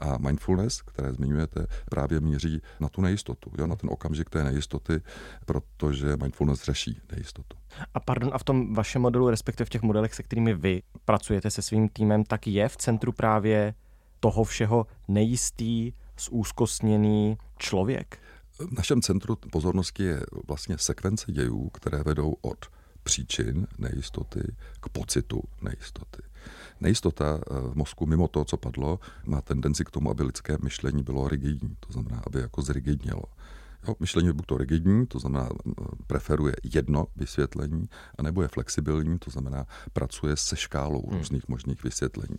A 0.00 0.18
mindfulness, 0.18 0.82
které 0.82 1.12
zmiňujete, 1.12 1.66
právě 1.90 2.20
míří 2.20 2.62
na 2.80 2.88
tu 2.88 3.00
nejistotu, 3.00 3.50
jo, 3.58 3.66
na 3.66 3.76
ten 3.76 3.90
okamžik 3.90 4.17
té 4.24 4.44
nejistoty, 4.44 5.00
protože 5.46 6.16
mindfulness 6.16 6.64
řeší 6.64 7.00
nejistotu. 7.12 7.56
A 7.94 8.00
pardon, 8.00 8.30
a 8.32 8.38
v 8.38 8.44
tom 8.44 8.74
vašem 8.74 9.02
modelu, 9.02 9.30
respektive 9.30 9.66
v 9.66 9.70
těch 9.70 9.82
modelech, 9.82 10.14
se 10.14 10.22
kterými 10.22 10.54
vy 10.54 10.82
pracujete 11.04 11.50
se 11.50 11.62
svým 11.62 11.88
týmem, 11.88 12.24
tak 12.24 12.46
je 12.46 12.68
v 12.68 12.76
centru 12.76 13.12
právě 13.12 13.74
toho 14.20 14.44
všeho 14.44 14.86
nejistý, 15.08 15.92
zúzkostněný 16.20 17.38
člověk? 17.58 18.18
V 18.58 18.72
našem 18.72 19.02
centru 19.02 19.36
pozornosti 19.36 20.02
je 20.02 20.20
vlastně 20.48 20.78
sekvence 20.78 21.32
dějů, 21.32 21.68
které 21.68 22.02
vedou 22.02 22.36
od 22.40 22.66
příčin 23.02 23.66
nejistoty 23.78 24.40
k 24.80 24.88
pocitu 24.88 25.42
nejistoty. 25.62 26.22
Nejistota 26.80 27.38
eh, 27.38 27.60
v 27.60 27.74
mozku, 27.74 28.06
mimo 28.06 28.28
to, 28.28 28.44
co 28.44 28.56
padlo, 28.56 29.00
má 29.24 29.40
tendenci 29.40 29.84
k 29.84 29.90
tomu, 29.90 30.10
aby 30.10 30.22
lidské 30.22 30.56
myšlení 30.62 31.02
bylo 31.02 31.28
rigidní, 31.28 31.76
to 31.80 31.92
znamená, 31.92 32.22
aby 32.26 32.40
jako 32.40 32.62
zrigidnělo. 32.62 33.22
Jo, 33.88 33.94
myšlení 34.00 34.28
je 34.28 34.32
buď 34.32 34.46
to 34.46 34.56
rigidní, 34.58 35.06
to 35.06 35.18
znamená 35.18 35.48
preferuje 36.06 36.54
jedno 36.74 37.06
vysvětlení, 37.16 37.88
anebo 38.18 38.42
je 38.42 38.48
flexibilní, 38.48 39.18
to 39.18 39.30
znamená 39.30 39.66
pracuje 39.92 40.36
se 40.36 40.56
škálou 40.56 41.06
hmm. 41.06 41.18
různých 41.18 41.48
možných 41.48 41.84
vysvětlení 41.84 42.38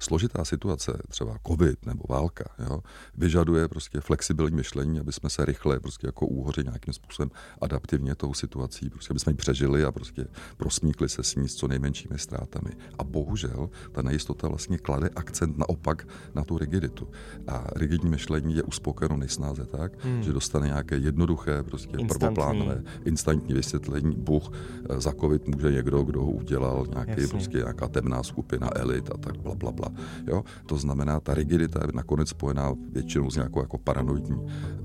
složitá 0.00 0.44
situace, 0.44 1.02
třeba 1.08 1.38
covid 1.46 1.86
nebo 1.86 2.04
válka, 2.08 2.44
jo, 2.58 2.82
vyžaduje 3.16 3.68
prostě 3.68 4.00
flexibilní 4.00 4.56
myšlení, 4.56 5.00
aby 5.00 5.12
jsme 5.12 5.30
se 5.30 5.44
rychle 5.44 5.80
prostě 5.80 6.06
jako 6.06 6.26
úhoři 6.26 6.64
nějakým 6.64 6.94
způsobem 6.94 7.30
adaptivně 7.60 8.14
tou 8.14 8.34
situací, 8.34 8.90
prostě 8.90 9.12
aby 9.12 9.20
jsme 9.20 9.32
ji 9.32 9.36
přežili 9.36 9.84
a 9.84 9.92
prostě 9.92 10.26
prosmíkli 10.56 11.08
se 11.08 11.22
s 11.22 11.34
ní 11.34 11.48
s 11.48 11.54
co 11.54 11.68
nejmenšími 11.68 12.18
ztrátami. 12.18 12.70
A 12.98 13.04
bohužel 13.04 13.70
ta 13.92 14.02
nejistota 14.02 14.48
vlastně 14.48 14.78
klade 14.78 15.08
akcent 15.16 15.58
naopak 15.58 16.08
na 16.34 16.44
tu 16.44 16.58
rigiditu. 16.58 17.08
A 17.46 17.66
rigidní 17.76 18.10
myšlení 18.10 18.56
je 18.56 18.62
uspokojeno 18.62 19.16
nejsnáze 19.16 19.66
tak, 19.66 20.04
hmm. 20.04 20.22
že 20.22 20.32
dostane 20.32 20.68
nějaké 20.90 21.06
jednoduché, 21.06 21.62
prostě 21.62 21.96
instantní. 21.98 22.18
prvoplánové, 22.18 22.82
instantní 23.04 23.54
vysvětlení. 23.54 24.16
Bůh 24.16 24.52
eh, 24.90 25.00
za 25.00 25.12
covid 25.12 25.48
může 25.48 25.72
někdo, 25.72 26.02
kdo 26.02 26.20
ho 26.20 26.30
udělal, 26.30 26.86
nějaký 26.90 27.10
Jasně. 27.10 27.26
prostě 27.26 27.58
nějaká 27.58 27.88
temná 27.88 28.22
skupina 28.22 28.70
elit 28.74 29.10
a 29.14 29.18
tak 29.18 29.38
bla, 29.38 29.54
bla, 29.54 29.72
bla. 29.72 29.88
Jo? 30.26 30.44
To 30.66 30.76
znamená, 30.76 31.20
ta 31.20 31.34
rigidita 31.34 31.80
je 31.86 31.92
nakonec 31.94 32.28
spojená 32.28 32.74
většinou 32.92 33.30
s 33.30 33.36
nějakou 33.36 33.60
jako 33.60 33.78
paranoidní 33.78 34.36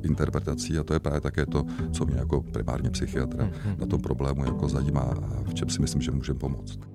interpretací 0.03 0.77
a 0.77 0.83
to 0.83 0.93
je 0.93 0.99
právě 0.99 1.21
také 1.21 1.45
to, 1.45 1.65
co 1.91 2.05
mě 2.05 2.15
jako 2.15 2.41
primárně 2.41 2.89
psychiatra 2.89 3.45
mm-hmm. 3.45 3.79
na 3.79 3.85
tom 3.85 4.01
problému 4.01 4.45
jako 4.45 4.69
zajímá 4.69 5.01
a 5.01 5.43
v 5.43 5.53
čem 5.53 5.69
si 5.69 5.81
myslím, 5.81 6.01
že 6.01 6.11
můžeme 6.11 6.39
pomoct. 6.39 6.94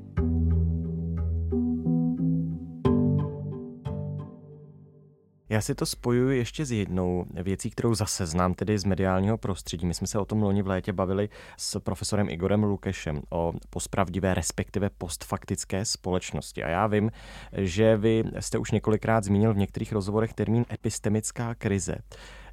Já 5.50 5.60
si 5.60 5.74
to 5.74 5.86
spojuji 5.86 6.38
ještě 6.38 6.64
s 6.64 6.72
jednou 6.72 7.24
věcí, 7.42 7.70
kterou 7.70 7.94
zase 7.94 8.26
znám 8.26 8.54
tedy 8.54 8.78
z 8.78 8.84
mediálního 8.84 9.38
prostředí. 9.38 9.86
My 9.86 9.94
jsme 9.94 10.06
se 10.06 10.18
o 10.18 10.24
tom 10.24 10.42
loni 10.42 10.62
v 10.62 10.66
létě 10.66 10.92
bavili 10.92 11.28
s 11.56 11.80
profesorem 11.80 12.28
Igorem 12.28 12.64
Lukešem 12.64 13.22
o 13.30 13.52
pospravdivé, 13.70 14.34
respektive 14.34 14.90
postfaktické 14.90 15.84
společnosti. 15.84 16.64
A 16.64 16.68
já 16.68 16.86
vím, 16.86 17.10
že 17.52 17.96
vy 17.96 18.24
jste 18.40 18.58
už 18.58 18.70
několikrát 18.70 19.24
zmínil 19.24 19.54
v 19.54 19.56
některých 19.56 19.92
rozhovorech 19.92 20.32
termín 20.34 20.64
epistemická 20.72 21.54
krize. 21.54 21.96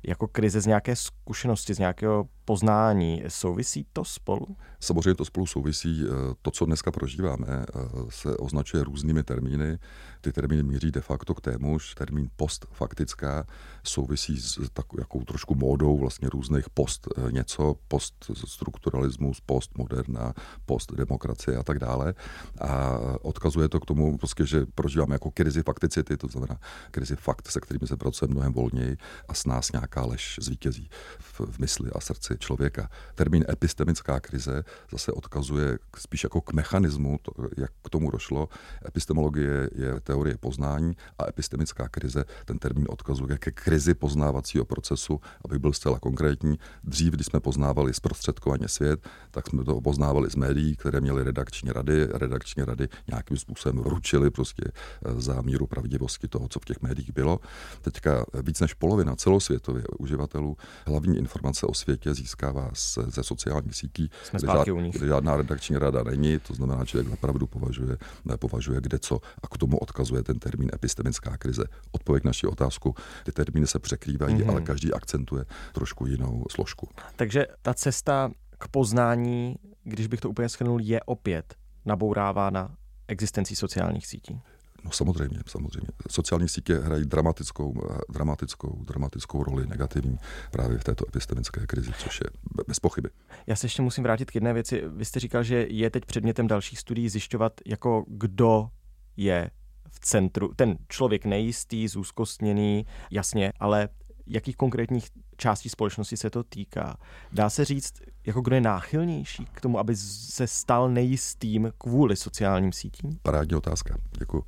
jako 0.03 0.27
krize 0.27 0.61
z 0.61 0.65
nějaké 0.65 0.95
zkušenosti, 0.95 1.73
z 1.73 1.79
nějakého 1.79 2.27
poznání. 2.47 3.23
Souvisí 3.27 3.85
to 3.93 4.05
spolu? 4.05 4.55
Samozřejmě 4.79 5.15
to 5.15 5.25
spolu 5.25 5.45
souvisí. 5.45 6.03
Eh, 6.05 6.35
to, 6.41 6.51
co 6.51 6.65
dneska 6.65 6.91
prožíváme, 6.91 7.47
eh, 7.49 7.65
se 8.09 8.37
označuje 8.37 8.83
různými 8.83 9.23
termíny. 9.23 9.79
Ty 10.21 10.31
termíny 10.31 10.63
míří 10.63 10.91
de 10.91 11.01
facto 11.01 11.33
k 11.33 11.41
témuž. 11.41 11.95
Termín 11.95 12.29
postfaktická 12.35 13.47
souvisí 13.83 14.41
s 14.41 14.69
takovou 14.73 15.23
trošku 15.23 15.55
módou 15.55 15.97
vlastně 15.97 16.29
různých 16.29 16.69
post 16.69 17.07
eh, 17.17 17.31
něco, 17.31 17.75
poststrukturalismus, 17.87 19.41
postmoderna, 19.41 20.33
postdemokracie 20.65 21.57
a 21.57 21.63
tak 21.63 21.79
dále. 21.79 22.13
A 22.61 22.99
odkazuje 23.21 23.69
to 23.69 23.79
k 23.79 23.85
tomu, 23.85 24.17
prostě, 24.17 24.45
že 24.45 24.65
prožíváme 24.65 25.15
jako 25.15 25.31
krizi 25.31 25.63
fakticity, 25.63 26.17
to 26.17 26.27
znamená 26.27 26.59
krizi 26.91 27.15
fakt, 27.15 27.47
se 27.51 27.59
kterými 27.59 27.87
se 27.87 27.97
pracuje 27.97 28.29
mnohem 28.31 28.53
volněji 28.53 28.97
a 29.27 29.33
s 29.33 29.45
nás 29.45 29.71
nějaká 29.71 30.05
lež 30.05 30.39
zvítězí 30.41 30.89
v, 31.19 31.39
v 31.39 31.59
mysli 31.59 31.89
a 31.95 31.99
srdci 31.99 32.36
člověka. 32.37 32.89
Termín 33.15 33.45
epistemická 33.49 34.19
krize 34.19 34.63
zase 34.91 35.11
odkazuje 35.11 35.77
spíš 35.97 36.23
jako 36.23 36.41
k 36.41 36.53
mechanismu, 36.53 37.17
to, 37.21 37.31
jak 37.57 37.71
k 37.83 37.89
tomu 37.89 38.11
došlo. 38.11 38.49
Epistemologie 38.87 39.69
je 39.75 39.99
teorie 39.99 40.37
poznání 40.37 40.97
a 41.19 41.29
epistemická 41.29 41.87
krize, 41.89 42.25
ten 42.45 42.59
termín 42.59 42.85
odkazuje 42.89 43.37
ke 43.37 43.51
krizi 43.51 43.93
poznávacího 43.93 44.65
procesu, 44.65 45.19
aby 45.45 45.59
byl 45.59 45.73
zcela 45.73 45.99
konkrétní. 45.99 46.59
Dřív, 46.83 47.13
když 47.13 47.27
jsme 47.27 47.39
poznávali 47.39 47.93
zprostředkovaně 47.93 48.67
svět, 48.67 49.07
tak 49.31 49.47
jsme 49.47 49.63
to 49.63 49.81
poznávali 49.81 50.29
z 50.29 50.35
médií, 50.35 50.75
které 50.75 51.01
měly 51.01 51.23
redakční 51.23 51.71
rady. 51.71 52.05
Redakční 52.05 52.63
rady 52.63 52.87
nějakým 53.07 53.37
způsobem 53.37 53.79
ručili 53.79 54.31
prostě 54.31 54.63
eh, 54.67 55.21
za 55.21 55.41
míru 55.41 55.67
pravdivosti 55.67 56.27
toho, 56.27 56.47
co 56.47 56.59
v 56.59 56.65
těch 56.65 56.81
médiích 56.81 57.13
bylo. 57.13 57.39
Teďka 57.81 58.25
víc 58.43 58.59
než 58.59 58.73
polovina 58.73 59.15
celosvětově 59.15 59.83
uživatelů 59.99 60.57
hlavní 60.87 61.17
informace 61.17 61.65
o 61.65 61.73
světě 61.73 62.13
získává 62.27 62.69
ze 63.07 63.23
sociálních 63.23 63.75
sítí, 63.75 64.09
jsme 64.23 64.39
kde, 64.39 64.47
žád, 64.47 64.67
kde 64.67 65.07
žádná 65.07 65.37
redakční 65.37 65.77
rada 65.77 66.03
není, 66.03 66.39
to 66.39 66.53
znamená, 66.53 66.79
že 66.79 66.85
člověk 66.85 67.09
napravdu 67.09 67.47
považuje, 67.47 67.97
nepovažuje 68.25 68.81
kde 68.81 68.99
co 68.99 69.19
a 69.43 69.47
k 69.47 69.57
tomu 69.57 69.77
odkazuje 69.77 70.23
ten 70.23 70.39
termín 70.39 70.69
epistemická 70.73 71.37
krize. 71.37 71.63
Odpověď 71.91 72.23
na 72.23 72.29
naši 72.29 72.47
otázku, 72.47 72.95
ty 73.25 73.31
termíny 73.31 73.67
se 73.67 73.79
překrývají, 73.79 74.35
mm-hmm. 74.35 74.49
ale 74.49 74.61
každý 74.61 74.93
akcentuje 74.93 75.45
trošku 75.73 76.05
jinou 76.05 76.45
složku. 76.51 76.89
Takže 77.15 77.45
ta 77.61 77.73
cesta 77.73 78.31
k 78.57 78.67
poznání, 78.67 79.55
když 79.83 80.07
bych 80.07 80.19
to 80.19 80.29
úplně 80.29 80.49
schrnul, 80.49 80.81
je 80.81 80.99
opět 81.03 81.55
nabourávána 81.85 82.75
existencí 83.07 83.55
sociálních 83.55 84.07
sítí. 84.07 84.41
No 84.87 84.91
samozřejmě, 84.91 85.39
samozřejmě. 85.47 85.87
Sociální 86.09 86.49
sítě 86.49 86.79
hrají 86.79 87.05
dramatickou, 87.05 87.73
dramatickou, 88.09 88.83
dramatickou 88.83 89.43
roli 89.43 89.67
negativní 89.67 90.17
právě 90.51 90.77
v 90.77 90.83
této 90.83 91.07
epistemické 91.07 91.67
krizi, 91.67 91.91
což 91.97 92.19
je 92.23 92.29
bez 92.67 92.79
pochyby. 92.79 93.09
Já 93.47 93.55
se 93.55 93.65
ještě 93.65 93.81
musím 93.81 94.03
vrátit 94.03 94.31
k 94.31 94.35
jedné 94.35 94.53
věci. 94.53 94.83
Vy 94.87 95.05
jste 95.05 95.19
říkal, 95.19 95.43
že 95.43 95.67
je 95.69 95.89
teď 95.89 96.05
předmětem 96.05 96.47
dalších 96.47 96.79
studií 96.79 97.09
zjišťovat, 97.09 97.53
jako 97.65 98.05
kdo 98.07 98.69
je 99.17 99.51
v 99.89 99.99
centru, 99.99 100.53
ten 100.55 100.77
člověk 100.87 101.25
nejistý, 101.25 101.87
zúzkostněný, 101.87 102.85
jasně, 103.11 103.53
ale 103.59 103.89
jakých 104.27 104.55
konkrétních 104.55 105.09
částí 105.37 105.69
společnosti 105.69 106.17
se 106.17 106.29
to 106.29 106.43
týká. 106.43 106.97
Dá 107.31 107.49
se 107.49 107.65
říct, 107.65 107.93
jako 108.25 108.41
kdo 108.41 108.55
je 108.55 108.61
náchylnější 108.61 109.45
k 109.45 109.61
tomu, 109.61 109.79
aby 109.79 109.95
se 109.95 110.47
stal 110.47 110.89
nejistým 110.89 111.71
kvůli 111.77 112.15
sociálním 112.15 112.71
sítím? 112.71 113.19
Parádní 113.21 113.55
otázka. 113.55 113.97
Jako 114.19 114.43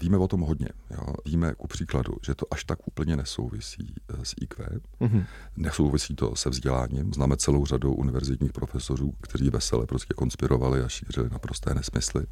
Víme 0.00 0.16
o 0.16 0.28
tom 0.28 0.40
hodně. 0.40 0.68
Jo. 0.90 1.14
Víme 1.26 1.54
ku 1.54 1.66
příkladu, 1.66 2.12
že 2.26 2.34
to 2.34 2.46
až 2.50 2.64
tak 2.64 2.88
úplně 2.88 3.16
nesouvisí 3.16 3.94
eh, 4.08 4.24
s 4.24 4.34
IQ, 4.40 4.66
mm-hmm. 5.00 5.24
nesouvisí 5.56 6.14
to 6.14 6.36
se 6.36 6.50
vzděláním. 6.50 7.14
Známe 7.14 7.36
celou 7.36 7.66
řadu 7.66 7.94
univerzitních 7.94 8.52
profesorů, 8.52 9.14
kteří 9.20 9.50
vesele 9.50 9.86
prostě 9.86 10.14
konspirovali 10.14 10.82
a 10.82 10.88
šířili 10.88 11.30
naprosté 11.30 11.74
nesmysly. 11.74 12.26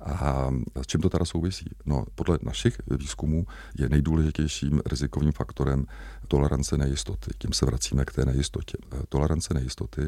A 0.00 0.50
s 0.82 0.86
čím 0.86 1.00
to 1.00 1.08
teda 1.08 1.24
souvisí? 1.24 1.70
No, 1.86 2.04
podle 2.14 2.38
našich 2.42 2.80
výzkumů 2.90 3.46
je 3.78 3.88
nejdůležitějším 3.88 4.80
rizikovým 4.86 5.32
faktorem 5.32 5.86
tolerance 6.28 6.78
nejistoty. 6.78 7.30
Tím 7.38 7.52
se 7.52 7.66
vracíme 7.66 8.04
k 8.04 8.12
té 8.12 8.24
nejistotě. 8.24 8.78
Eh, 8.92 8.96
tolerance 9.08 9.54
nejistoty 9.54 10.00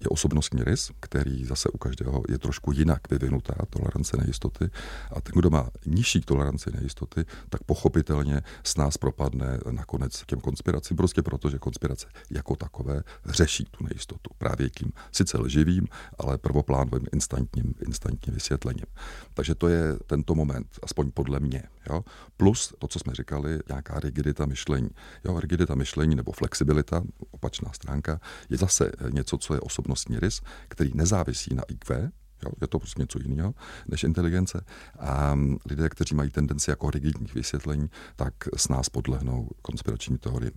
je 0.00 0.08
osobnostní 0.08 0.64
rys, 0.64 0.90
který 1.00 1.44
zase 1.44 1.68
u 1.68 1.78
každého 1.78 2.22
je 2.28 2.38
trošku 2.38 2.72
jinak 2.72 3.10
vyvinutá 3.10 3.54
tolerance 3.70 4.16
nejistoty. 4.16 4.70
A 5.10 5.20
ten, 5.20 5.32
kdo 5.36 5.50
má 5.50 5.70
nižší 5.86 6.20
toleranci 6.20 6.37
nejistoty, 6.72 7.24
tak 7.48 7.62
pochopitelně 7.62 8.42
s 8.64 8.76
nás 8.76 8.96
propadne 8.96 9.58
nakonec 9.70 10.22
těm 10.26 10.40
konspiracím, 10.40 10.96
prostě 10.96 11.22
proto, 11.22 11.50
že 11.50 11.58
konspirace 11.58 12.06
jako 12.30 12.56
takové 12.56 13.02
řeší 13.26 13.64
tu 13.70 13.84
nejistotu 13.84 14.30
právě 14.38 14.70
tím 14.70 14.92
sice 15.12 15.38
lživým, 15.38 15.88
ale 16.18 16.38
prvoplánovým 16.38 17.06
instantním, 17.12 17.74
instantním 17.86 18.34
vysvětlením. 18.34 18.86
Takže 19.34 19.54
to 19.54 19.68
je 19.68 19.96
tento 20.06 20.34
moment, 20.34 20.66
aspoň 20.82 21.10
podle 21.10 21.40
mě. 21.40 21.62
Jo? 21.90 22.04
Plus 22.36 22.74
to, 22.78 22.88
co 22.88 22.98
jsme 22.98 23.14
říkali, 23.14 23.58
nějaká 23.68 24.00
rigidita 24.00 24.46
myšlení. 24.46 24.90
Jo? 25.24 25.40
Rigidita 25.40 25.74
myšlení 25.74 26.16
nebo 26.16 26.32
flexibilita, 26.32 27.02
opačná 27.30 27.72
stránka, 27.72 28.20
je 28.50 28.56
zase 28.56 28.92
něco, 29.10 29.38
co 29.38 29.54
je 29.54 29.60
osobnostní 29.60 30.18
rys, 30.18 30.40
který 30.68 30.90
nezávisí 30.94 31.54
na 31.54 31.62
IQ, 31.68 32.10
Jo, 32.44 32.50
je 32.60 32.66
to 32.66 32.78
prostě 32.78 33.02
něco 33.02 33.18
jiného 33.22 33.54
než 33.88 34.04
inteligence. 34.04 34.64
A 34.98 35.38
lidé, 35.70 35.88
kteří 35.88 36.14
mají 36.14 36.30
tendenci 36.30 36.70
jako 36.70 36.90
rigidních 36.90 37.34
vysvětlení, 37.34 37.90
tak 38.16 38.34
s 38.56 38.68
nás 38.68 38.88
podlehnou 38.88 39.48
konspiračním 39.62 40.18
teoriím. 40.18 40.52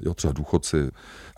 Jo, 0.00 0.14
třeba 0.14 0.32
důchodci 0.32 0.90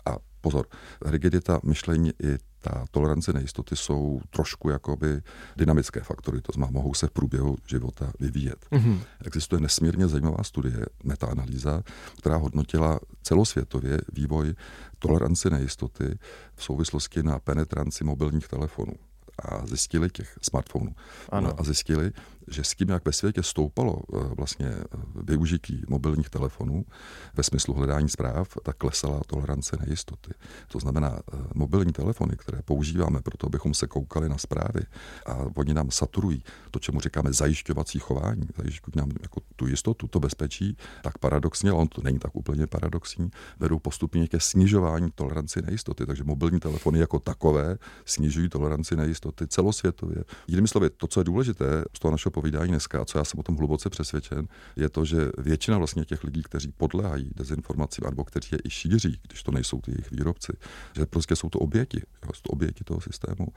a 0.05 0.17
pozor, 0.41 0.67
rigidita 1.05 1.59
myšlení 1.63 2.11
i 2.23 2.37
ta 2.61 2.85
tolerance 2.91 3.33
nejistoty 3.33 3.75
jsou 3.75 4.21
trošku 4.29 4.69
jakoby 4.69 5.21
dynamické 5.57 6.01
faktory, 6.01 6.41
to 6.41 6.51
znamená, 6.51 6.71
mohou 6.71 6.93
se 6.93 7.07
v 7.07 7.11
průběhu 7.11 7.57
života 7.65 8.11
vyvíjet. 8.19 8.65
Mm-hmm. 8.71 8.99
Existuje 9.25 9.61
nesmírně 9.61 10.07
zajímavá 10.07 10.43
studie, 10.43 10.85
metaanalýza, 11.03 11.83
která 12.17 12.35
hodnotila 12.35 12.99
celosvětově 13.23 14.01
vývoj 14.13 14.53
tolerance 14.99 15.49
nejistoty 15.49 16.19
v 16.55 16.63
souvislosti 16.63 17.23
na 17.23 17.39
penetranci 17.39 18.03
mobilních 18.03 18.47
telefonů 18.47 18.93
a 19.39 19.65
zjistili 19.65 20.09
těch 20.09 20.37
smartphonů 20.41 20.95
ano. 21.29 21.53
a 21.57 21.63
zjistili, 21.63 22.11
že 22.49 22.63
s 22.63 22.75
tím, 22.75 22.89
jak 22.89 23.05
ve 23.05 23.13
světě 23.13 23.43
stoupalo 23.43 23.95
eh, 24.13 24.17
vlastně 24.37 24.67
eh, 24.67 24.85
využití 25.15 25.83
mobilních 25.87 26.29
telefonů 26.29 26.85
ve 27.33 27.43
smyslu 27.43 27.73
hledání 27.73 28.09
zpráv, 28.09 28.57
tak 28.63 28.77
klesala 28.77 29.21
tolerance 29.27 29.77
nejistoty. 29.85 30.31
To 30.67 30.79
znamená, 30.79 31.19
eh, 31.33 31.37
mobilní 31.55 31.93
telefony, 31.93 32.35
které 32.37 32.61
používáme 32.61 33.21
proto, 33.21 33.47
abychom 33.47 33.73
se 33.73 33.87
koukali 33.87 34.29
na 34.29 34.37
zprávy 34.37 34.81
a 35.25 35.37
oni 35.55 35.73
nám 35.73 35.91
saturují 35.91 36.43
to, 36.71 36.79
čemu 36.79 36.99
říkáme 36.99 37.33
zajišťovací 37.33 37.99
chování, 37.99 38.47
zajišťují 38.57 38.93
nám 38.95 39.09
jako 39.21 39.41
tu 39.55 39.67
jistotu, 39.67 40.07
to 40.07 40.19
bezpečí, 40.19 40.77
tak 41.03 41.17
paradoxně, 41.17 41.69
ale 41.69 41.79
on 41.79 41.87
to 41.87 42.01
není 42.01 42.19
tak 42.19 42.35
úplně 42.35 42.67
paradoxní, 42.67 43.31
vedou 43.59 43.79
postupně 43.79 44.27
ke 44.27 44.39
snižování 44.39 45.11
toleranci 45.15 45.61
nejistoty. 45.61 46.05
Takže 46.05 46.23
mobilní 46.23 46.59
telefony 46.59 46.99
jako 46.99 47.19
takové 47.19 47.77
snižují 48.05 48.49
toleranci 48.49 48.95
nejistoty 48.95 49.47
celosvětově. 49.47 50.23
Jinými 50.47 50.67
slovy, 50.67 50.89
to, 50.89 51.07
co 51.07 51.19
je 51.19 51.23
důležité 51.23 51.83
z 51.95 51.99
toho 51.99 52.11
našeho 52.11 52.31
povídání 52.41 52.71
dneska, 52.71 53.01
a 53.01 53.05
co 53.05 53.17
já 53.17 53.23
jsem 53.23 53.39
o 53.39 53.43
tom 53.43 53.55
hluboce 53.55 53.89
přesvědčen, 53.89 54.47
je 54.75 54.89
to, 54.89 55.05
že 55.05 55.17
většina 55.37 55.77
vlastně 55.77 56.05
těch 56.05 56.23
lidí, 56.23 56.43
kteří 56.43 56.71
podléhají 56.71 57.31
dezinformacím, 57.35 58.03
nebo 58.05 58.23
kteří 58.23 58.49
je 58.51 58.59
i 58.63 58.69
šíří, 58.69 59.19
když 59.27 59.43
to 59.43 59.51
nejsou 59.51 59.81
ty 59.81 59.91
jejich 59.91 60.11
výrobci, 60.11 60.53
že 60.95 61.05
prostě 61.05 61.35
jsou 61.35 61.49
to 61.49 61.59
oběti, 61.59 62.01
jo, 62.25 62.31
jsou 62.33 62.41
to 62.41 62.49
oběti 62.49 62.83
toho 62.83 63.01
systému, 63.01 63.47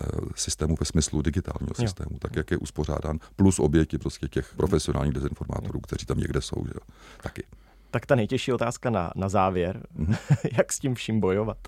eh, 0.00 0.04
systému 0.34 0.74
ve 0.80 0.86
smyslu 0.86 1.22
digitálního 1.22 1.74
jo. 1.78 1.86
systému, 1.86 2.18
tak 2.18 2.36
jak 2.36 2.50
je 2.50 2.56
uspořádán, 2.56 3.18
plus 3.36 3.58
oběti 3.58 3.98
prostě 3.98 4.28
těch 4.28 4.54
profesionálních 4.56 5.14
dezinformátorů, 5.14 5.80
kteří 5.80 6.06
tam 6.06 6.18
někde 6.18 6.40
jsou, 6.40 6.64
že 6.66 6.72
jo, 6.74 6.80
taky. 7.22 7.42
Tak 7.90 8.06
ta 8.06 8.14
nejtěžší 8.14 8.52
otázka 8.52 8.90
na, 8.90 9.12
na 9.16 9.28
závěr, 9.28 9.86
mm-hmm. 9.98 10.16
jak 10.58 10.72
s 10.72 10.78
tím 10.78 10.94
vším 10.94 11.20
bojovat? 11.20 11.58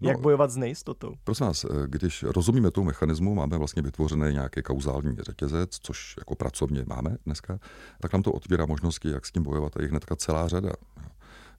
No, 0.00 0.08
Jak 0.10 0.20
bojovat 0.20 0.50
s 0.50 0.56
nejistotou? 0.56 1.14
Prosím 1.24 1.46
vás, 1.46 1.64
eh, 1.64 1.68
když 1.86 2.22
rozumíme 2.22 2.70
tomu 2.70 2.86
mechanismu, 2.86 3.34
máme 3.34 3.58
vlastně 3.58 3.82
vytvořené 3.82 4.32
nějaký 4.32 4.62
kauzální 4.62 5.16
řetězec, 5.20 5.78
což 5.82 6.14
jako 6.18 6.34
pracovně 6.34 6.84
máme 6.86 7.16
dneska, 7.26 7.58
tak 8.00 8.12
nám 8.12 8.22
to 8.22 8.32
otvírá 8.32 8.66
možnosti, 8.66 9.08
jak 9.10 9.26
s 9.26 9.32
tím 9.32 9.42
bojovat. 9.42 9.76
A 9.76 9.82
je 9.82 9.88
hnedka 9.88 10.16
celá 10.16 10.48
řada 10.48 10.72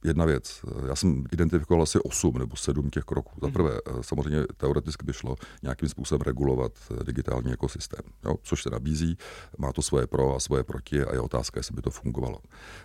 jedna 0.04 0.26
věc. 0.26 0.66
Já 0.88 0.96
jsem 0.96 1.24
identifikoval 1.32 1.84
asi 1.84 2.00
osm 2.00 2.38
nebo 2.38 2.56
sedm 2.56 2.90
těch 2.90 3.04
kroků. 3.04 3.40
Za 3.42 3.52
prvé, 3.52 3.72
mhm. 3.92 4.04
samozřejmě 4.04 4.44
teoreticky 4.58 5.06
by 5.06 5.14
šlo 5.14 5.36
nějakým 5.64 5.90
způsobem 5.90 6.22
regulovat 6.22 6.72
eh, 6.92 7.04
digitální 7.04 7.54
ekosystém, 7.54 8.02
jo, 8.26 8.36
což 8.44 8.64
se 8.64 8.70
nabízí, 8.70 9.18
má 9.58 9.74
to 9.74 9.82
svoje 9.82 10.08
pro 10.08 10.36
a 10.36 10.40
svoje 10.40 10.64
proti 10.64 11.04
a 11.04 11.14
je 11.14 11.20
otázka, 11.20 11.60
jestli 11.60 11.76
by 11.76 11.82
to 11.82 11.90
fungovalo. 11.92 12.40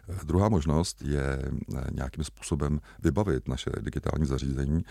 Eh, 0.09 0.18
druhá 0.25 0.48
možnost 0.48 1.03
je 1.03 1.42
eh, 1.77 1.85
nějakým 1.92 2.25
způsobem 2.25 2.81
vybavit 3.03 3.48
naše 3.48 3.70
digitální 3.81 4.27
zařízení 4.27 4.85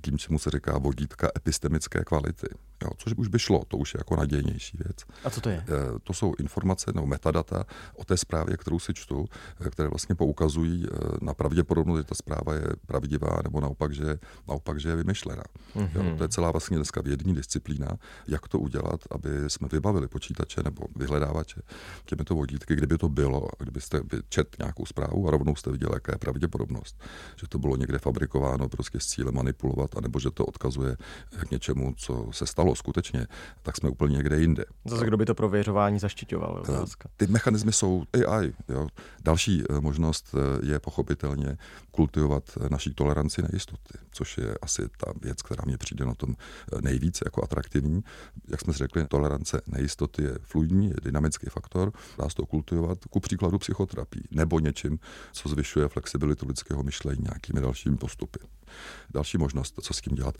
tím, 0.00 0.18
čemu 0.18 0.38
se 0.38 0.50
říká 0.50 0.78
vodítka 0.78 1.28
epistemické 1.36 2.04
kvality, 2.04 2.46
jo, 2.82 2.90
což 2.98 3.14
už 3.16 3.28
by 3.28 3.38
šlo, 3.38 3.62
to 3.68 3.76
už 3.76 3.94
je 3.94 3.98
jako 4.00 4.16
nadějnější 4.16 4.78
věc. 4.84 4.96
A 5.24 5.30
co 5.30 5.40
to 5.40 5.48
je? 5.48 5.64
To 6.02 6.12
jsou 6.12 6.34
informace 6.38 6.92
nebo 6.94 7.06
metadata 7.06 7.64
o 7.94 8.04
té 8.04 8.16
zprávě, 8.16 8.56
kterou 8.56 8.78
si 8.78 8.94
čtu, 8.94 9.26
které 9.70 9.88
vlastně 9.88 10.14
poukazují 10.14 10.86
na 11.22 11.34
pravdě 11.34 11.63
pravděpodobnost, 11.64 11.98
že 11.98 12.04
ta 12.04 12.14
zpráva 12.14 12.54
je 12.54 12.66
pravdivá, 12.86 13.40
nebo 13.44 13.60
naopak, 13.60 13.92
že, 13.92 14.18
naopak, 14.48 14.80
že 14.80 14.88
je 14.88 14.96
vymyšlená. 14.96 15.42
Mm-hmm. 15.76 15.90
Jo, 15.94 16.02
mhm. 16.02 16.16
to 16.16 16.24
je 16.24 16.28
celá 16.28 16.50
vlastně 16.50 16.76
dneska 16.76 17.00
vědní 17.00 17.34
disciplína, 17.34 17.88
jak 18.28 18.48
to 18.48 18.58
udělat, 18.58 19.00
aby 19.10 19.28
jsme 19.48 19.68
vybavili 19.72 20.08
počítače 20.08 20.62
nebo 20.62 20.86
vyhledávače 20.96 21.60
těmito 22.04 22.34
vodítky, 22.34 22.76
kdyby 22.76 22.98
to 22.98 23.08
bylo, 23.08 23.48
kdybyste 23.58 24.00
čet 24.28 24.56
nějakou 24.58 24.86
zprávu 24.86 25.28
a 25.28 25.30
rovnou 25.30 25.56
jste 25.56 25.70
viděli, 25.70 25.92
jaká 25.94 26.12
je 26.12 26.18
pravděpodobnost, 26.18 27.02
že 27.36 27.48
to 27.48 27.58
bylo 27.58 27.76
někde 27.76 27.98
fabrikováno 27.98 28.68
prostě 28.68 29.00
s 29.00 29.06
cílem 29.06 29.34
manipulovat, 29.34 29.96
anebo 29.96 30.20
že 30.20 30.30
to 30.30 30.46
odkazuje 30.46 30.96
k 31.40 31.50
něčemu, 31.50 31.94
co 31.96 32.28
se 32.30 32.46
stalo 32.46 32.74
skutečně, 32.74 33.26
tak 33.62 33.76
jsme 33.76 33.90
úplně 33.90 34.16
někde 34.16 34.40
jinde. 34.40 34.64
Zase 34.84 35.06
kdo 35.06 35.16
by 35.16 35.24
to 35.24 35.34
prověřování 35.34 35.98
zaštiťoval? 35.98 36.60
Otázka. 36.60 37.08
Ty 37.16 37.26
mechanismy 37.26 37.72
jsou 37.72 38.04
AI. 38.12 38.52
Jo. 38.68 38.86
Další 39.24 39.62
eh, 39.70 39.80
možnost 39.80 40.34
eh, 40.34 40.66
je 40.66 40.80
pochopitelně 40.80 41.53
kultivovat 41.90 42.44
eh, 42.60 42.68
naší 42.68 42.94
toleranci 42.94 43.42
nejistoty, 43.42 43.98
což 44.10 44.38
je 44.38 44.54
asi 44.62 44.82
ta 44.96 45.12
věc, 45.22 45.42
která 45.42 45.62
mě 45.66 45.78
přijde 45.78 46.04
na 46.04 46.14
tom 46.14 46.36
nejvíce 46.80 47.24
jako 47.26 47.44
atraktivní. 47.44 48.04
Jak 48.48 48.60
jsme 48.60 48.72
si 48.72 48.78
řekli, 48.78 49.06
tolerance 49.06 49.60
nejistoty 49.66 50.22
je 50.22 50.38
fluidní, 50.42 50.88
je 50.88 50.96
dynamický 51.02 51.46
faktor, 51.50 51.92
dá 52.18 52.28
se 52.28 52.34
to 52.34 52.46
kultivovat 52.46 52.98
ku 53.10 53.20
příkladu 53.20 53.58
psychoterapii 53.58 54.22
nebo 54.30 54.60
něčím, 54.60 54.98
co 55.32 55.48
zvyšuje 55.48 55.88
flexibilitu 55.88 56.46
lidského 56.48 56.82
myšlení 56.82 57.22
nějakými 57.22 57.60
dalšími 57.60 57.96
postupy. 57.96 58.38
Další 59.14 59.38
možnost, 59.38 59.74
co 59.82 59.94
s 59.94 60.00
tím 60.00 60.14
dělat. 60.14 60.34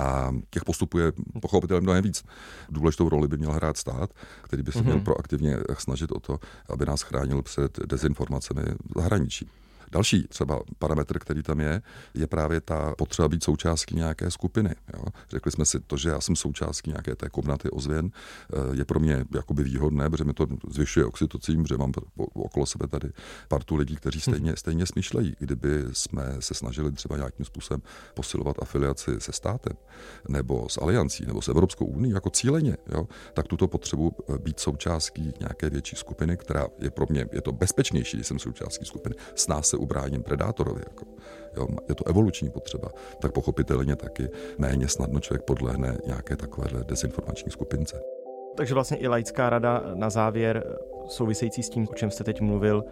A 0.00 0.34
těch 0.50 0.64
postupů 0.64 0.98
je 0.98 1.12
pochopitelně 1.42 1.80
mnohem 1.80 2.04
víc. 2.04 2.24
Důležitou 2.68 3.08
roli 3.08 3.28
by 3.28 3.36
měl 3.36 3.52
hrát 3.52 3.76
stát, 3.76 4.10
který 4.42 4.62
by 4.62 4.72
se 4.72 4.78
mm-hmm. 4.78 4.82
měl 4.82 4.96
mhm. 4.96 5.04
proaktivně 5.04 5.56
snažit 5.78 6.12
o 6.12 6.20
to, 6.20 6.38
aby 6.68 6.86
nás 6.86 7.02
chránil 7.02 7.42
před 7.42 7.78
dezinformacemi 7.86 8.62
zahraničí. 8.96 9.50
Další 9.92 10.26
třeba 10.28 10.60
parametr, 10.78 11.18
který 11.18 11.42
tam 11.42 11.60
je, 11.60 11.82
je 12.14 12.26
právě 12.26 12.60
ta 12.60 12.94
potřeba 12.98 13.28
být 13.28 13.44
součástí 13.44 13.96
nějaké 13.96 14.30
skupiny. 14.30 14.74
Jo. 14.94 15.04
Řekli 15.30 15.52
jsme 15.52 15.64
si 15.64 15.80
to, 15.80 15.96
že 15.96 16.08
já 16.08 16.20
jsem 16.20 16.36
součástí 16.36 16.90
nějaké 16.90 17.16
té 17.16 17.30
komnaty 17.30 17.70
ozvěn, 17.70 18.10
eh, 18.10 18.56
je 18.72 18.84
pro 18.84 19.00
mě 19.00 19.24
jakoby 19.34 19.62
výhodné, 19.62 20.10
protože 20.10 20.24
mi 20.24 20.32
to 20.32 20.46
zvyšuje 20.70 21.06
oxytocín, 21.06 21.62
protože 21.62 21.76
mám 21.76 21.92
okolo 22.34 22.66
sebe 22.66 22.86
tady 22.86 23.08
partu 23.48 23.76
lidí, 23.76 23.96
kteří 23.96 24.20
stejně, 24.20 24.56
stejně 24.56 24.86
smýšlejí. 24.86 25.36
Kdyby 25.38 25.84
jsme 25.92 26.36
se 26.40 26.54
snažili 26.54 26.92
třeba 26.92 27.16
nějakým 27.16 27.46
způsobem 27.46 27.82
posilovat 28.14 28.56
afiliaci 28.62 29.20
se 29.20 29.32
státem, 29.32 29.76
nebo 30.28 30.68
s 30.68 30.78
aliancí, 30.82 31.26
nebo 31.26 31.42
s 31.42 31.48
Evropskou 31.48 31.84
unii 31.84 32.14
jako 32.14 32.30
cíleně, 32.30 32.76
jo, 32.94 33.08
tak 33.34 33.46
tuto 33.48 33.68
potřebu 33.68 34.12
eh, 34.28 34.38
být 34.38 34.60
součástí 34.60 35.32
nějaké 35.40 35.70
větší 35.70 35.96
skupiny, 35.96 36.36
která 36.36 36.66
je 36.78 36.90
pro 36.90 37.06
mě, 37.08 37.26
je 37.32 37.40
to 37.42 37.52
bezpečnější, 37.52 38.16
když 38.16 38.26
jsem 38.26 38.38
součástí 38.38 38.84
skupiny, 38.84 39.14
s 39.34 39.48
nás 39.48 39.68
se 39.68 39.76
ubráním 39.80 40.22
predátorovi. 40.22 40.80
Jako, 40.88 41.04
jo, 41.56 41.66
je 41.88 41.94
to 41.94 42.06
evoluční 42.06 42.50
potřeba, 42.50 42.88
tak 43.20 43.32
pochopitelně 43.32 43.96
taky 43.96 44.28
méně 44.58 44.88
snadno 44.88 45.20
člověk 45.20 45.42
podlehne 45.42 45.98
nějaké 46.06 46.36
takovéhle 46.36 46.84
dezinformační 46.84 47.50
skupince. 47.50 48.00
Takže 48.56 48.74
vlastně 48.74 48.96
i 48.96 49.08
laická 49.08 49.50
rada 49.50 49.82
na 49.94 50.10
závěr 50.10 50.76
související 51.08 51.62
s 51.62 51.70
tím, 51.70 51.88
o 51.90 51.94
čem 51.94 52.10
jste 52.10 52.24
teď 52.24 52.40
mluvil, 52.40 52.84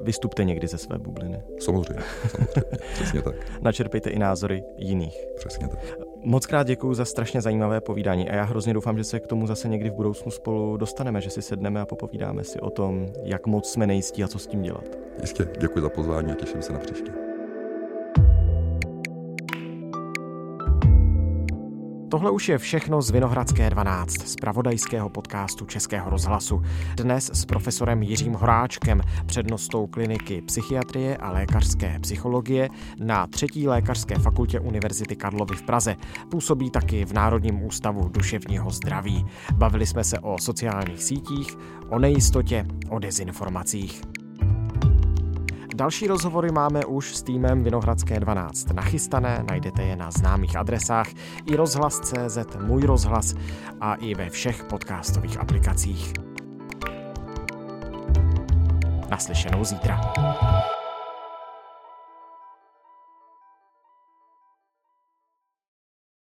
vystupte 0.00 0.44
někdy 0.44 0.66
ze 0.66 0.78
své 0.78 0.98
bubliny. 0.98 1.42
Samozřejmě, 1.60 2.02
samozřejmě, 2.28 2.78
přesně 2.94 3.22
tak. 3.22 3.34
Načerpejte 3.60 4.10
i 4.10 4.18
názory 4.18 4.64
jiných. 4.76 5.26
Přesně 5.36 5.68
tak. 5.68 5.78
Moc 6.22 6.46
krát 6.46 6.66
děkuji 6.66 6.94
za 6.94 7.04
strašně 7.04 7.40
zajímavé 7.40 7.80
povídání 7.80 8.30
a 8.30 8.34
já 8.34 8.44
hrozně 8.44 8.74
doufám, 8.74 8.98
že 8.98 9.04
se 9.04 9.20
k 9.20 9.26
tomu 9.26 9.46
zase 9.46 9.68
někdy 9.68 9.90
v 9.90 9.94
budoucnu 9.94 10.30
spolu 10.30 10.76
dostaneme, 10.76 11.20
že 11.20 11.30
si 11.30 11.42
sedneme 11.42 11.80
a 11.80 11.86
popovídáme 11.86 12.44
si 12.44 12.60
o 12.60 12.70
tom, 12.70 13.06
jak 13.22 13.46
moc 13.46 13.70
jsme 13.70 13.86
nejistí 13.86 14.24
a 14.24 14.28
co 14.28 14.38
s 14.38 14.46
tím 14.46 14.62
dělat. 14.62 14.84
Jistě, 15.20 15.48
děkuji 15.60 15.80
za 15.80 15.88
pozvání 15.88 16.32
a 16.32 16.34
těším 16.34 16.62
se 16.62 16.72
na 16.72 16.78
příště. 16.78 17.25
Tohle 22.16 22.30
už 22.30 22.48
je 22.48 22.58
všechno 22.58 23.02
z 23.02 23.10
Vinohradské 23.10 23.70
12, 23.70 24.28
z 24.28 24.36
pravodajského 24.36 25.08
podcastu 25.08 25.66
Českého 25.66 26.10
rozhlasu. 26.10 26.62
Dnes 26.94 27.30
s 27.34 27.44
profesorem 27.44 28.02
Jiřím 28.02 28.32
Horáčkem, 28.32 29.00
přednostou 29.26 29.86
kliniky 29.86 30.42
psychiatrie 30.42 31.16
a 31.16 31.30
lékařské 31.30 31.98
psychologie 32.00 32.68
na 32.98 33.26
třetí 33.26 33.68
lékařské 33.68 34.18
fakultě 34.18 34.60
Univerzity 34.60 35.16
Karlovy 35.16 35.56
v 35.56 35.62
Praze. 35.62 35.96
Působí 36.30 36.70
taky 36.70 37.04
v 37.04 37.12
Národním 37.12 37.62
ústavu 37.62 38.08
duševního 38.08 38.70
zdraví. 38.70 39.26
Bavili 39.54 39.86
jsme 39.86 40.04
se 40.04 40.18
o 40.18 40.38
sociálních 40.38 41.02
sítích, 41.02 41.56
o 41.88 41.98
nejistotě, 41.98 42.66
o 42.88 42.98
dezinformacích. 42.98 44.15
Další 45.76 46.06
rozhovory 46.06 46.52
máme 46.52 46.84
už 46.84 47.16
s 47.16 47.22
týmem 47.22 47.64
Vinohradské 47.64 48.20
12 48.20 48.72
nachystané, 48.72 49.44
najdete 49.48 49.82
je 49.82 49.96
na 49.96 50.10
známých 50.10 50.56
adresách 50.56 51.06
i 51.46 51.56
rozhlas.cz, 51.56 52.38
můj 52.60 52.82
rozhlas 52.82 53.34
a 53.80 53.94
i 53.94 54.14
ve 54.14 54.30
všech 54.30 54.64
podcastových 54.64 55.40
aplikacích. 55.40 56.12
Naslyšenou 59.10 59.64
zítra. 59.64 60.00